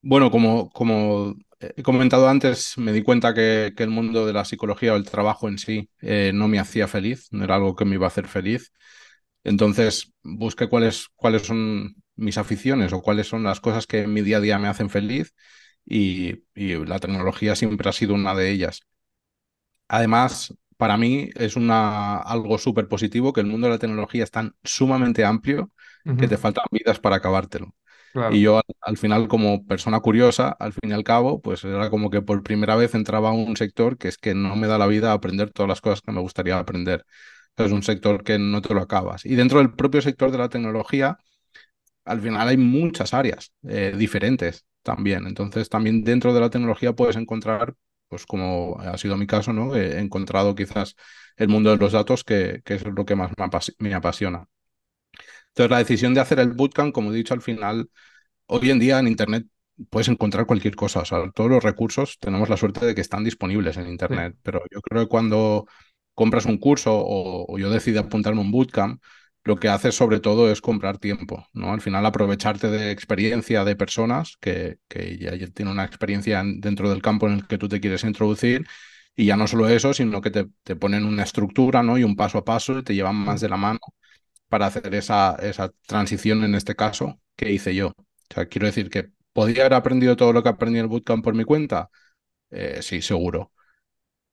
Bueno, 0.02 0.30
como, 0.32 0.70
como 0.72 1.36
he 1.76 1.84
comentado 1.84 2.28
antes, 2.28 2.78
me 2.78 2.92
di 2.92 3.04
cuenta 3.04 3.34
que, 3.34 3.74
el 3.78 3.90
mundo 3.90 4.26
de 4.26 4.34
la 4.34 4.46
psicología 4.46 4.94
o 4.94 4.96
el 4.98 5.10
trabajo 5.10 5.48
en 5.48 5.58
sí 5.58 5.90
eh, 6.02 6.32
no 6.34 6.48
me 6.48 6.60
hacía 6.60 6.88
feliz, 6.88 7.28
no 7.32 7.44
era 7.44 7.56
algo 7.56 7.76
que 7.76 7.86
me 7.86 7.96
iba 7.96 8.06
a 8.06 8.08
hacer 8.08 8.28
feliz. 8.28 8.72
Entonces 9.44 10.14
busqué 10.24 10.70
cuáles, 10.70 11.08
cuáles 11.16 11.44
son 11.44 11.96
mis 12.16 12.38
aficiones 12.38 12.94
o 12.94 13.02
cuáles 13.02 13.28
son 13.28 13.44
las 13.44 13.60
cosas 13.60 13.88
que 13.88 14.02
en 14.02 14.14
mi 14.14 14.22
día 14.22 14.38
a 14.38 14.42
día 14.42 14.60
me 14.60 14.68
hacen 14.68 14.90
feliz 14.90 15.34
y, 15.86 16.44
la 16.56 17.00
tecnología 17.00 17.56
siempre 17.56 17.90
ha 17.90 17.94
sido 17.94 18.14
una 18.14 18.36
de 18.36 18.52
ellas. 18.52 18.82
Además, 19.88 20.54
para 20.78 20.98
mí 20.98 21.30
es 21.36 21.56
una, 21.56 22.18
algo 22.18 22.58
súper 22.58 22.88
positivo 22.88 23.34
que 23.34 23.42
el 23.42 23.48
mundo 23.48 23.68
de 23.68 23.74
la 23.74 23.80
tecnología 23.80 24.24
es 24.24 24.32
tan 24.32 24.56
sumamente 24.64 25.26
amplio 25.26 25.72
que 26.18 26.28
te 26.28 26.38
faltan 26.38 26.66
vidas 26.72 27.00
para 27.00 27.18
acabártelo. 27.18 27.74
Y 28.32 28.42
yo 28.42 28.62
al, 28.82 28.98
final, 28.98 29.28
como 29.28 29.66
persona 29.66 30.00
curiosa, 30.00 30.50
al 30.60 30.74
fin 30.74 30.92
y 30.92 30.94
al 30.94 31.04
cabo, 31.04 31.42
pues 31.42 31.64
era 31.64 31.90
como 31.90 32.10
que 32.12 32.22
por 32.22 32.44
primera 32.44 32.76
vez 32.76 32.94
entraba 32.94 33.30
a 33.30 33.34
un 33.34 33.58
sector 33.58 33.98
que 33.98 34.08
es 34.08 34.18
que 34.18 34.36
no 34.36 34.56
me 34.56 34.68
da 34.68 34.78
la 34.78 34.88
vida 34.88 35.14
aprender 35.14 35.52
todas 35.52 35.68
las 35.68 35.82
cosas 35.82 36.02
que 36.02 36.12
me 36.12 36.22
gustaría 36.22 36.60
aprender. 36.60 37.06
Es 37.58 37.72
un 37.72 37.84
sector 37.84 38.24
que 38.24 38.38
no 38.40 38.62
te 38.62 38.74
lo 38.74 38.82
acabas. 38.82 39.26
Y 39.26 39.36
dentro 39.36 39.60
del 39.60 39.74
propio 39.74 40.02
sector 40.02 40.32
de 40.32 40.38
la 40.38 40.50
tecnología, 40.50 41.18
al 42.06 42.22
final 42.22 42.48
hay 42.48 42.58
muchas 42.58 43.14
áreas 43.14 43.54
eh, 43.68 43.94
diferentes 43.98 44.66
también. 44.84 45.26
Entonces, 45.28 45.70
también 45.70 46.04
dentro 46.04 46.34
de 46.34 46.42
la 46.42 46.50
tecnología 46.50 46.94
puedes 46.94 47.16
encontrar, 47.16 47.76
pues 48.10 48.26
como 48.26 48.80
ha 48.80 48.98
sido 48.98 49.18
mi 49.18 49.28
caso, 49.28 49.54
¿no? 49.54 49.76
He 49.76 50.00
encontrado 50.00 50.56
quizás 50.56 50.96
el 51.38 51.48
mundo 51.50 51.72
de 51.72 51.78
los 51.78 51.94
datos, 51.94 52.24
que, 52.24 52.62
que 52.66 52.76
es 52.76 52.86
lo 52.86 53.06
que 53.06 53.16
más 53.16 53.32
me 53.80 53.94
apasiona. 53.94 54.48
Entonces, 55.54 55.72
la 55.72 55.78
decisión 55.78 56.14
de 56.16 56.22
hacer 56.22 56.40
el 56.40 56.52
bootcamp, 56.54 56.94
como 56.94 57.12
he 57.12 57.16
dicho 57.16 57.34
al 57.34 57.42
final, 57.42 57.90
hoy 58.48 58.72
en 58.72 58.80
día 58.80 59.00
en 59.00 59.08
Internet 59.08 59.46
puedes 59.90 60.08
encontrar 60.08 60.46
cualquier 60.48 60.76
cosa. 60.76 61.02
O 61.02 61.06
sea, 61.06 61.20
todos 61.32 61.50
los 61.50 61.64
recursos 61.64 62.18
tenemos 62.20 62.50
la 62.50 62.58
suerte 62.58 62.86
de 62.86 62.96
que 62.96 63.02
están 63.02 63.24
disponibles 63.24 63.78
en 63.78 63.88
Internet. 63.88 64.36
Pero 64.44 64.62
yo 64.72 64.82
creo 64.82 65.04
que 65.04 65.10
cuando 65.10 65.68
compras 66.16 66.46
un 66.46 66.58
curso 66.58 66.92
o, 66.96 67.58
yo 67.60 67.70
decido 67.70 68.02
apuntarme 68.02 68.42
a 68.42 68.44
un 68.44 68.52
bootcamp, 68.52 69.02
lo 69.44 69.58
que 69.58 69.68
haces 69.70 69.96
sobre 69.96 70.20
todo 70.20 70.50
es 70.52 70.62
comprar 70.62 70.98
tiempo, 70.98 71.46
¿no? 71.54 71.74
Al 71.74 71.82
final 71.82 72.06
aprovecharte 72.06 72.70
de 72.70 72.92
experiencia 72.92 73.66
de 73.66 73.76
personas 73.76 74.38
que, 74.40 74.78
que 74.88 75.18
ya 75.18 75.32
tienen 75.50 75.74
una 75.74 75.84
experiencia 75.84 76.44
dentro 76.46 76.90
del 76.90 77.02
campo 77.02 77.28
en 77.28 77.34
el 77.34 77.48
que 77.48 77.58
tú 77.58 77.68
te 77.68 77.82
quieres 77.82 78.04
introducir 78.06 78.66
y 79.16 79.26
ya 79.26 79.36
no 79.38 79.48
solo 79.48 79.68
eso, 79.68 79.94
sino 79.94 80.22
que 80.22 80.32
te, 80.32 80.48
te 80.64 80.76
ponen 80.78 81.06
una 81.06 81.24
estructura, 81.24 81.84
¿no? 81.84 81.98
Y 81.98 82.04
un 82.04 82.16
paso 82.16 82.38
a 82.38 82.46
paso 82.46 82.80
y 82.80 82.84
te 82.84 82.96
llevan 82.96 83.16
más 83.18 83.42
de 83.42 83.50
la 83.50 83.58
mano 83.58 83.80
para 84.54 84.68
hacer 84.68 84.94
esa, 84.94 85.36
esa 85.42 85.72
transición 85.88 86.44
en 86.44 86.54
este 86.54 86.76
caso 86.76 87.20
que 87.36 87.52
hice 87.52 87.74
yo. 87.74 87.88
O 87.88 87.96
sea, 88.36 88.46
quiero 88.46 88.68
decir 88.68 88.88
que 88.92 89.10
podría 89.34 89.64
haber 89.64 89.74
aprendido 89.74 90.16
todo 90.16 90.32
lo 90.32 90.44
que 90.44 90.50
aprendí 90.50 90.78
en 90.78 90.84
el 90.86 90.90
bootcamp 90.90 91.24
por 91.24 91.34
mi 91.34 91.44
cuenta. 91.44 91.90
Eh, 92.52 92.82
sí, 92.84 93.02
seguro. 93.02 93.52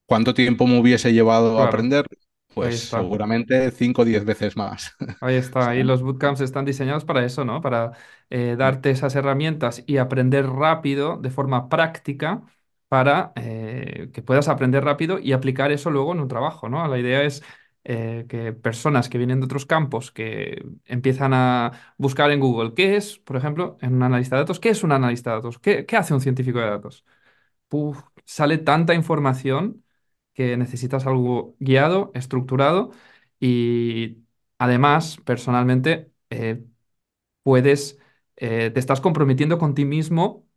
¿Cuánto 0.05 0.35
tiempo 0.35 0.67
me 0.67 0.79
hubiese 0.79 1.15
llevado 1.15 1.59
a 1.63 1.65
aprender? 1.65 2.05
Pues 2.53 2.77
seguramente 2.77 3.71
5 3.71 4.03
o 4.03 4.05
10 4.05 4.27
veces 4.27 4.59
más. 4.59 4.93
Ahí 5.23 5.37
está, 5.37 5.77
y 5.77 5.83
los 5.83 6.03
bootcamps 6.03 6.41
están 6.41 6.65
diseñados 6.65 7.05
para 7.05 7.25
eso, 7.27 7.45
¿no? 7.45 7.61
Para 7.61 7.93
eh, 8.31 8.57
darte 8.59 8.91
esas 8.91 9.15
herramientas 9.17 9.85
y 9.87 9.99
aprender 9.99 10.47
rápido, 10.47 11.19
de 11.19 11.31
forma 11.31 11.69
práctica, 11.69 12.43
para 12.89 13.33
eh, 13.37 14.11
que 14.15 14.23
puedas 14.23 14.49
aprender 14.49 14.83
rápido 14.83 15.19
y 15.19 15.33
aplicar 15.33 15.73
eso 15.73 15.91
luego 15.91 16.13
en 16.13 16.21
un 16.21 16.29
trabajo, 16.29 16.71
¿no? 16.71 16.87
La 16.89 16.99
idea 16.99 17.23
es 17.23 17.43
eh, 17.85 18.27
que 18.29 18.53
personas 18.53 19.09
que 19.09 19.19
vienen 19.19 19.41
de 19.41 19.47
otros 19.47 19.67
campos, 19.67 20.11
que 20.13 20.63
empiezan 20.87 21.33
a 21.35 21.73
buscar 21.99 22.31
en 22.31 22.41
Google 22.41 22.75
qué 22.75 22.97
es, 22.97 23.19
por 23.19 23.37
ejemplo, 23.37 23.79
en 23.81 23.95
un 23.95 24.03
analista 24.03 24.37
de 24.37 24.43
datos, 24.43 24.61
qué 24.61 24.71
es 24.71 24.83
un 24.85 24.93
analista 24.93 25.31
de 25.31 25.37
datos, 25.37 25.59
qué, 25.59 25.87
hace 25.97 26.15
un 26.15 26.21
científico 26.21 26.59
de 26.61 26.67
datos. 26.71 27.05
sale 28.25 28.59
tanta 28.59 28.95
información 28.95 29.85
que 30.35 30.57
necesitas 30.57 31.07
algo 31.07 31.57
guiado, 31.61 32.11
estructurado 32.15 32.91
y 33.41 34.19
además, 34.59 35.19
personalmente, 35.25 36.13
eh, 36.31 36.65
puedes, 37.43 37.99
eh, 38.37 38.71
te 38.73 38.81
estás 38.81 39.01
comprometiendo 39.01 39.59
con 39.59 39.75
ti 39.75 39.85
mismo 39.85 40.49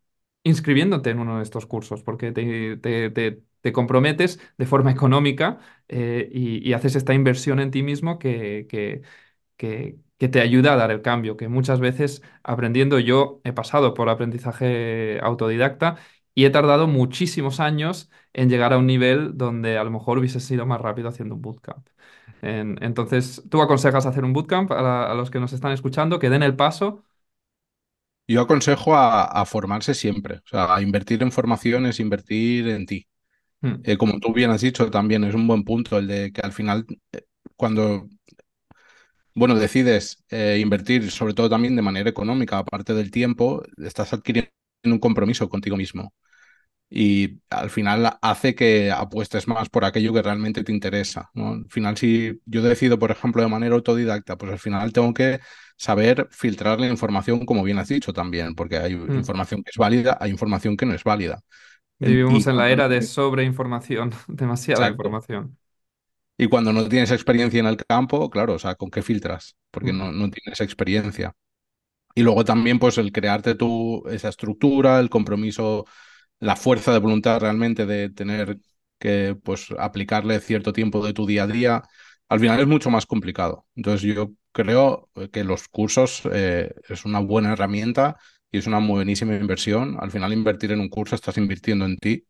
inscribiéndote 0.43 1.11
en 1.11 1.19
uno 1.19 1.37
de 1.37 1.43
estos 1.43 1.65
cursos, 1.67 2.03
porque 2.03 2.31
te, 2.31 2.77
comprometes 3.71 4.39
de 4.57 4.65
forma 4.65 4.91
económica 4.91 5.59
eh, 5.87 6.29
y, 6.31 6.73
haces 6.73 6.95
esta 6.95 7.13
inversión 7.13 7.59
en 7.59 7.71
ti 7.71 7.83
mismo 7.83 8.19
que, 8.19 8.67
que, 8.69 9.01
que, 9.57 9.99
te 10.29 10.41
ayuda 10.41 10.73
a 10.73 10.75
dar 10.77 10.91
el 10.91 11.01
cambio, 11.01 11.35
que 11.37 11.49
muchas 11.49 11.79
veces 11.81 12.21
aprendiendo 12.43 12.97
yo 12.99 13.41
he 13.43 13.51
pasado 13.53 13.93
por 13.93 14.09
aprendizaje 14.09 15.19
autodidacta 15.21 15.97
y 16.33 16.45
he 16.45 16.49
tardado 16.49 16.87
muchísimos 16.87 17.59
años 17.59 18.09
en 18.33 18.49
llegar 18.49 18.73
a 18.73 18.77
un 18.77 18.87
nivel 18.87 19.37
donde 19.37 19.77
a 19.77 19.83
lo 19.83 19.91
mejor 19.91 20.17
hubiese 20.19 20.39
sido 20.39 20.65
más 20.65 20.79
rápido 20.81 21.09
haciendo 21.09 21.35
un 21.35 21.41
bootcamp. 21.41 21.87
entonces, 22.41 23.43
¿tú 23.49 23.61
aconsejas 23.61 24.05
hacer 24.05 24.23
un 24.25 24.33
bootcamp 24.33 24.71
a, 24.71 25.11
a 25.11 25.13
los 25.15 25.29
que 25.31 25.39
nos 25.39 25.53
están 25.53 25.71
escuchando, 25.73 26.19
que 26.19 26.29
den 26.29 26.43
el 26.43 26.55
paso? 26.55 27.03
Yo 28.27 28.41
aconsejo 28.41 28.95
a, 28.95 29.45
formarse 29.45 29.93
siempre, 29.93 30.37
o 30.37 30.47
sea, 30.47 30.75
a 30.75 30.81
invertir 30.81 31.21
en 31.23 31.31
formación 31.31 31.85
es 31.85 31.99
invertir 31.99 32.67
en 32.69 32.85
ti. 32.85 33.07
Hmm. 33.63 33.83
Eh, 33.83 33.97
como 33.97 34.19
tú 34.19 34.33
bien 34.33 34.51
has 34.51 34.61
dicho, 34.61 34.89
también 34.91 35.23
es 35.23 35.35
un 35.35 35.47
buen 35.47 35.63
punto 35.63 35.97
el 35.97 36.07
de 36.07 36.31
que 36.31 36.41
al 36.41 36.53
final, 36.53 36.85
eh, 37.13 37.25
cuando, 37.55 38.07
bueno, 39.35 39.55
decides 39.55 40.23
eh, 40.29 40.59
invertir, 40.61 41.09
sobre 41.11 41.33
todo 41.33 41.49
también 41.49 41.75
de 41.75 41.81
manera 41.81 42.09
económica, 42.09 42.59
aparte 42.59 42.93
del 42.93 43.09
tiempo, 43.11 43.63
estás 43.83 44.13
adquiriendo 44.13 44.51
un 44.85 44.99
compromiso 44.99 45.49
contigo 45.49 45.77
mismo. 45.77 46.13
y 46.91 47.41
al 47.49 47.69
final 47.71 48.17
hace 48.21 48.55
que 48.55 48.91
apuestes 48.91 49.47
más 49.47 49.69
por 49.69 49.85
aquello 49.85 50.13
que 50.13 50.21
realmente 50.23 50.63
te 50.63 50.71
interesa. 50.73 51.29
¿no? 51.35 51.49
Al 51.53 51.65
final, 51.69 51.97
si 51.97 52.41
yo 52.45 52.61
decido, 52.63 52.99
por 52.99 53.11
ejemplo, 53.11 53.41
de 53.43 53.49
manera 53.49 53.75
autodidacta, 53.75 54.37
pues 54.37 54.53
al 54.53 54.59
final 54.59 54.93
tengo 54.93 55.13
que 55.13 55.39
saber 55.77 56.27
filtrar 56.31 56.79
la 56.81 56.87
información, 56.87 57.45
como 57.45 57.63
bien 57.63 57.79
has 57.79 57.89
dicho 57.89 58.13
también, 58.13 58.55
porque 58.55 58.77
hay 58.77 58.93
Mm. 59.07 59.13
información 59.13 59.63
que 59.63 59.71
es 59.71 59.77
válida, 59.77 60.17
hay 60.21 60.31
información 60.31 60.77
que 60.77 60.85
no 60.87 60.93
es 60.95 61.03
válida. 61.03 61.41
Vivimos 62.05 62.47
y 62.47 62.47
en 62.47 62.57
la 62.57 62.69
era 62.69 62.87
de 62.89 63.01
sobreinformación, 63.01 64.11
demasiada 64.27 64.87
Exacto. 64.87 64.89
información. 64.89 65.57
Y 66.37 66.47
cuando 66.47 66.73
no 66.73 66.89
tienes 66.89 67.11
experiencia 67.11 67.59
en 67.59 67.67
el 67.67 67.77
campo, 67.77 68.29
claro, 68.29 68.53
o 68.55 68.59
sea, 68.59 68.75
¿con 68.75 68.89
qué 68.89 69.01
filtras? 69.03 69.55
Porque 69.71 69.93
Mm, 69.93 69.93
no, 69.93 70.11
no 70.11 70.29
tienes 70.31 70.59
experiencia. 70.61 71.33
Y 72.15 72.23
luego 72.23 72.45
también, 72.45 72.79
pues, 72.79 72.97
el 72.99 73.11
crearte 73.11 73.55
tú 73.55 74.03
esa 74.09 74.29
estructura, 74.29 74.99
el 74.99 75.09
compromiso, 75.09 75.85
la 76.39 76.55
fuerza 76.57 76.93
de 76.93 76.99
voluntad 76.99 77.41
realmente 77.41 77.85
de 77.85 78.09
tener 78.11 78.59
que, 78.99 79.37
pues, 79.43 79.67
aplicarle 79.79 80.39
cierto 80.41 80.73
tiempo 80.73 81.05
de 81.05 81.13
tu 81.13 81.25
día 81.27 81.43
a 81.45 81.47
día, 81.47 81.83
al 82.29 82.39
final 82.39 82.59
es 82.61 82.67
mucho 82.67 82.89
más 82.91 83.05
complicado. 83.07 83.67
Entonces, 83.75 84.03
yo 84.15 84.31
creo 84.53 85.09
que 85.33 85.43
los 85.45 85.67
cursos 85.69 86.23
eh, 86.33 86.73
es 86.89 87.05
una 87.05 87.19
buena 87.19 87.53
herramienta 87.53 88.17
y 88.53 88.59
es 88.59 88.67
una 88.67 88.79
buenísima 88.79 89.35
inversión. 89.35 89.97
Al 89.99 90.11
final, 90.11 90.33
invertir 90.33 90.71
en 90.73 90.79
un 90.81 90.89
curso 90.89 91.15
estás 91.15 91.37
invirtiendo 91.39 91.85
en 91.85 91.97
ti. 91.97 92.25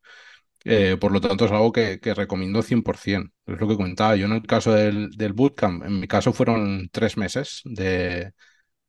Eh, 0.65 0.97
por 0.99 1.11
lo 1.11 1.21
tanto, 1.21 1.45
es 1.45 1.51
algo 1.51 1.71
que, 1.71 1.99
que 1.99 2.13
recomiendo 2.13 2.61
100%. 2.63 3.31
Es 3.45 3.59
lo 3.59 3.67
que 3.67 3.77
comentaba. 3.77 4.15
Yo 4.15 4.25
en 4.27 4.33
el 4.33 4.43
caso 4.43 4.73
del, 4.73 5.11
del 5.11 5.33
bootcamp, 5.33 5.83
en 5.85 5.99
mi 5.99 6.07
caso 6.07 6.33
fueron 6.33 6.89
tres 6.91 7.17
meses 7.17 7.61
de, 7.65 8.33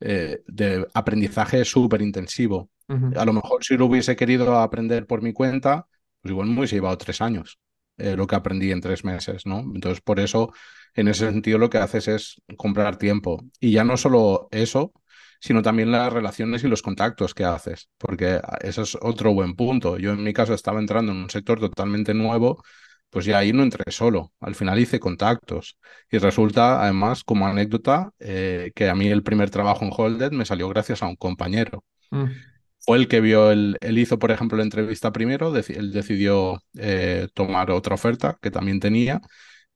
eh, 0.01 0.43
de 0.47 0.87
aprendizaje 0.95 1.65
súper 1.65 2.03
intensivo. 2.03 2.71
A 3.17 3.25
lo 3.25 3.33
mejor 3.33 3.65
si 3.65 3.77
lo 3.77 3.87
hubiese 3.87 4.17
querido 4.17 4.59
aprender 4.59 5.07
por 5.07 5.23
mi 5.23 5.33
cuenta, 5.33 5.87
pues 6.21 6.33
igual 6.33 6.49
me 6.49 6.59
hubiese 6.59 6.77
llevado 6.77 6.99
tres 6.99 7.21
años 7.23 7.59
eh, 7.97 8.17
lo 8.17 8.27
que 8.27 8.37
aprendí 8.37 8.73
en 8.73 8.81
tres 8.81 9.05
meses, 9.05 9.47
¿no? 9.47 9.61
Entonces, 9.61 10.01
por 10.03 10.21
eso, 10.21 10.53
en 10.95 11.09
ese 11.09 11.27
sentido, 11.31 11.59
lo 11.59 11.71
que 11.71 11.79
haces 11.79 12.09
es 12.09 12.43
comprar 12.57 12.99
tiempo. 12.99 13.43
Y 13.61 13.73
ya 13.73 13.85
no 13.85 13.97
solo 13.97 14.49
eso, 14.51 14.93
sino 15.41 15.63
también 15.63 15.91
las 15.93 16.13
relaciones 16.13 16.65
y 16.65 16.69
los 16.69 16.83
contactos 16.83 17.35
que 17.35 17.45
haces, 17.45 17.89
porque 17.99 18.41
eso 18.61 18.83
es 18.83 18.97
otro 19.01 19.33
buen 19.35 19.55
punto. 19.55 19.99
Yo 19.99 20.13
en 20.13 20.23
mi 20.23 20.33
caso 20.33 20.55
estaba 20.55 20.81
entrando 20.81 21.13
en 21.13 21.19
un 21.19 21.31
sector 21.31 21.61
totalmente 21.61 22.15
nuevo, 22.15 22.63
pues 23.11 23.25
ya 23.27 23.39
ahí 23.39 23.53
no 23.53 23.63
entré 23.63 23.91
solo, 23.93 24.33
al 24.41 24.55
final 24.55 24.79
hice 24.79 24.99
contactos. 25.01 25.79
Y 26.11 26.19
resulta, 26.19 26.83
además, 26.83 27.23
como 27.25 27.47
anécdota, 27.47 28.11
eh, 28.19 28.73
que 28.75 28.89
a 28.89 28.95
mí 28.95 29.09
el 29.09 29.23
primer 29.23 29.51
trabajo 29.51 29.85
en 29.85 29.93
Holded 29.97 30.33
me 30.33 30.45
salió 30.45 30.69
gracias 30.69 31.03
a 31.03 31.07
un 31.07 31.17
compañero. 31.17 31.85
mm, 32.11 32.55
Fue 32.79 32.99
el 32.99 33.09
que 33.09 33.21
vio, 33.21 33.51
el, 33.51 33.79
él 33.81 33.99
hizo, 33.99 34.19
por 34.19 34.31
ejemplo, 34.31 34.59
la 34.59 34.65
entrevista 34.65 35.11
primero, 35.13 35.55
él 35.57 35.93
decidió 35.93 36.61
eh, 36.79 37.29
tomar 37.33 37.71
otra 37.71 37.95
oferta 37.95 38.37
que 38.43 38.51
también 38.51 38.79
tenía 38.81 39.21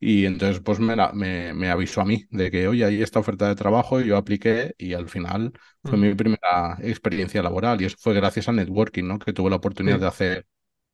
y 0.00 0.26
entonces 0.26 0.60
pues 0.60 0.78
me, 0.80 0.96
la- 0.96 1.12
me, 1.12 1.54
me 1.54 1.70
avisó 1.70 2.00
a 2.00 2.04
mí 2.04 2.24
de 2.30 2.50
que, 2.50 2.68
oye, 2.68 2.84
hay 2.84 3.02
esta 3.02 3.18
oferta 3.20 3.48
de 3.48 3.54
trabajo 3.56 4.00
y 4.00 4.06
yo 4.06 4.16
apliqué 4.16 4.74
y 4.78 4.94
al 4.94 5.08
final 5.08 5.52
fue 5.84 5.98
mm. 5.98 5.98
mi 5.98 6.14
primera 6.14 6.78
experiencia 6.82 7.42
laboral 7.42 7.80
y 7.82 7.86
eso 7.86 7.96
fue 8.00 8.14
gracias 8.14 8.48
al 8.48 8.56
networking, 8.56 9.04
¿no? 9.06 9.18
Que 9.18 9.32
tuve 9.32 9.50
la 9.50 9.56
oportunidad 9.56 9.98
Sí. 9.98 10.00
de 10.00 10.06
hacer 10.06 10.46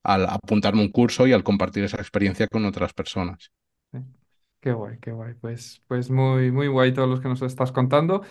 al 0.05 0.27
apuntarme 0.27 0.83
un 0.83 0.90
curso 0.93 1.27
y 1.27 1.33
al 1.35 1.45
compartir 1.45 1.85
esa 1.85 1.99
experiencia 1.99 2.49
con 2.49 2.64
otras 2.67 2.95
personas. 2.95 3.51
Sí. 3.93 3.99
Qué 4.61 4.73
guay, 4.73 4.99
qué 5.01 5.12
guay. 5.12 5.35
Pues, 5.35 5.83
pues 5.87 6.11
muy, 6.11 6.51
muy 6.51 6.69
guay 6.69 6.93
todos 6.95 7.09
los 7.09 7.21
que 7.21 7.29
nos 7.29 7.43
estás 7.43 7.73
contando. 7.73 8.23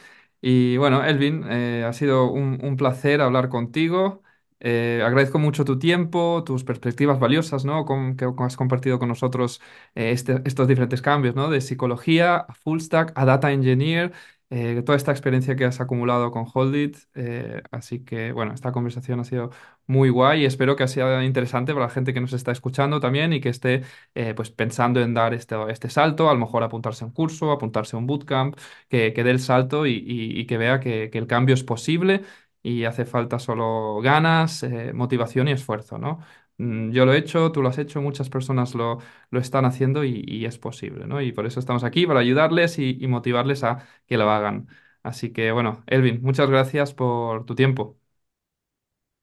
Y 0.42 0.78
bueno, 0.78 1.04
Elvin, 1.06 1.44
eh, 1.50 1.86
ha 1.88 1.94
sido 1.94 2.32
un, 2.32 2.60
un 2.64 2.76
placer 2.78 3.22
hablar 3.22 3.50
contigo. 3.50 4.23
Eh, 4.66 5.02
agradezco 5.06 5.40
mucho 5.40 5.66
tu 5.66 5.78
tiempo, 5.78 6.44
tus 6.46 6.64
perspectivas 6.64 7.20
valiosas, 7.20 7.66
¿no? 7.66 7.84
Con, 7.86 8.16
que 8.16 8.26
has 8.40 8.56
compartido 8.58 8.98
con 8.98 9.10
nosotros 9.10 9.60
eh, 9.96 10.12
este- 10.12 10.42
estos 10.46 10.68
diferentes 10.70 11.02
cambios, 11.02 11.36
¿no? 11.36 11.50
De 11.50 11.60
psicología 11.62 12.38
a 12.38 12.54
full 12.54 12.80
stack 12.80 13.12
a 13.16 13.26
data 13.26 13.52
engineer, 13.52 14.14
eh, 14.50 14.82
toda 14.86 14.96
esta 14.98 15.12
experiencia 15.12 15.56
que 15.56 15.66
has 15.66 15.82
acumulado 15.82 16.32
con 16.32 16.46
Holdit. 16.54 16.98
eh, 17.16 17.62
así 17.72 18.04
que, 18.06 18.32
bueno, 18.32 18.54
esta 18.54 18.72
conversación 18.72 19.20
ha 19.20 19.24
sido 19.24 19.50
muy 19.88 20.10
guay 20.10 20.44
y 20.44 20.46
espero 20.46 20.76
que 20.76 20.88
sea 20.88 21.24
interesante 21.24 21.74
para 21.74 21.88
la 21.88 21.92
gente 21.92 22.14
que 22.14 22.22
nos 22.22 22.34
está 22.34 22.52
escuchando 22.52 23.00
también 23.00 23.34
y 23.34 23.42
que 23.42 23.50
esté 23.50 23.84
eh, 24.16 24.34
pues 24.36 24.50
pensando 24.52 25.02
en 25.02 25.14
dar 25.14 25.34
este, 25.34 25.56
este 25.70 25.90
salto, 25.90 26.30
a 26.30 26.34
lo 26.34 26.40
mejor 26.40 26.64
apuntarse 26.64 27.04
a 27.04 27.08
un 27.08 27.14
curso, 27.14 27.52
apuntarse 27.52 27.96
a 27.96 28.00
un 28.00 28.08
bootcamp, 28.08 28.56
que, 28.90 29.12
que 29.14 29.24
dé 29.24 29.32
el 29.32 29.40
salto 29.40 29.86
y, 29.86 29.94
y- 29.96 30.40
y 30.40 30.46
que 30.46 30.58
vea 30.58 30.80
que, 30.80 31.10
que 31.12 31.18
el 31.18 31.28
cambio 31.28 31.54
es 31.56 31.64
posible 31.64 32.22
y 32.64 32.86
hace 32.86 33.06
falta 33.06 33.40
solo 33.40 34.00
ganas, 34.02 34.64
eh, 34.64 34.94
motivación 34.94 35.48
y 35.50 35.52
esfuerzo, 35.52 36.00
¿no? 36.00 36.20
Mm, 36.58 36.92
Yo 36.92 37.06
lo 37.06 37.14
he 37.14 37.18
hecho, 37.20 37.52
tú 37.52 37.62
lo 37.62 37.70
has 37.70 37.78
hecho, 37.80 38.02
muchas 38.02 38.30
personas 38.30 38.76
lo, 38.76 39.00
lo 39.32 39.40
están 39.40 39.66
haciendo 39.66 40.04
y, 40.06 40.24
y 40.28 40.46
es 40.46 40.58
posible, 40.60 41.08
¿no? 41.08 41.22
Y 41.22 41.32
por 41.34 41.46
eso 41.46 41.60
estamos 41.60 41.84
aquí, 41.84 42.08
para 42.08 42.22
ayudarles 42.22 42.80
y, 42.80 42.98
y 43.00 43.08
motivarles 43.08 43.64
a 43.64 43.88
que 44.08 44.18
lo 44.18 44.30
hagan. 44.32 44.68
Así 45.04 45.34
que, 45.34 45.52
bueno, 45.52 45.84
Elvin, 45.88 46.22
muchas 46.24 46.50
gracias 46.50 46.94
por 46.94 47.46
tu 47.46 47.56
tiempo. 47.56 48.00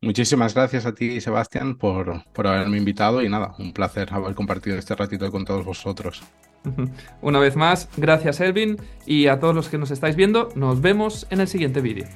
Muchísimas 0.03 0.53
gracias 0.53 0.85
a 0.85 0.94
ti, 0.94 1.22
Sebastián, 1.22 1.79
por, 1.79 2.22
por 2.35 2.46
haberme 2.46 2.76
invitado 2.76 3.22
y 3.22 3.31
nada, 3.31 3.55
un 3.59 3.72
placer 3.72 4.12
haber 4.12 4.35
compartido 4.35 4.76
este 4.76 4.94
ratito 4.94 5.31
con 5.31 5.46
todos 5.46 5.64
vosotros. 5.64 6.22
Una 7.22 7.38
vez 7.38 7.57
más, 7.57 7.88
gracias 7.96 8.40
Elvin 8.40 8.76
y 9.07 9.26
a 9.29 9.38
todos 9.40 9.55
los 9.55 9.68
que 9.68 9.79
nos 9.79 9.90
estáis 9.90 10.16
viendo, 10.16 10.48
nos 10.55 10.81
vemos 10.81 11.26
en 11.31 11.40
el 11.40 11.48
siguiente 11.48 11.81
vídeo. 11.81 12.07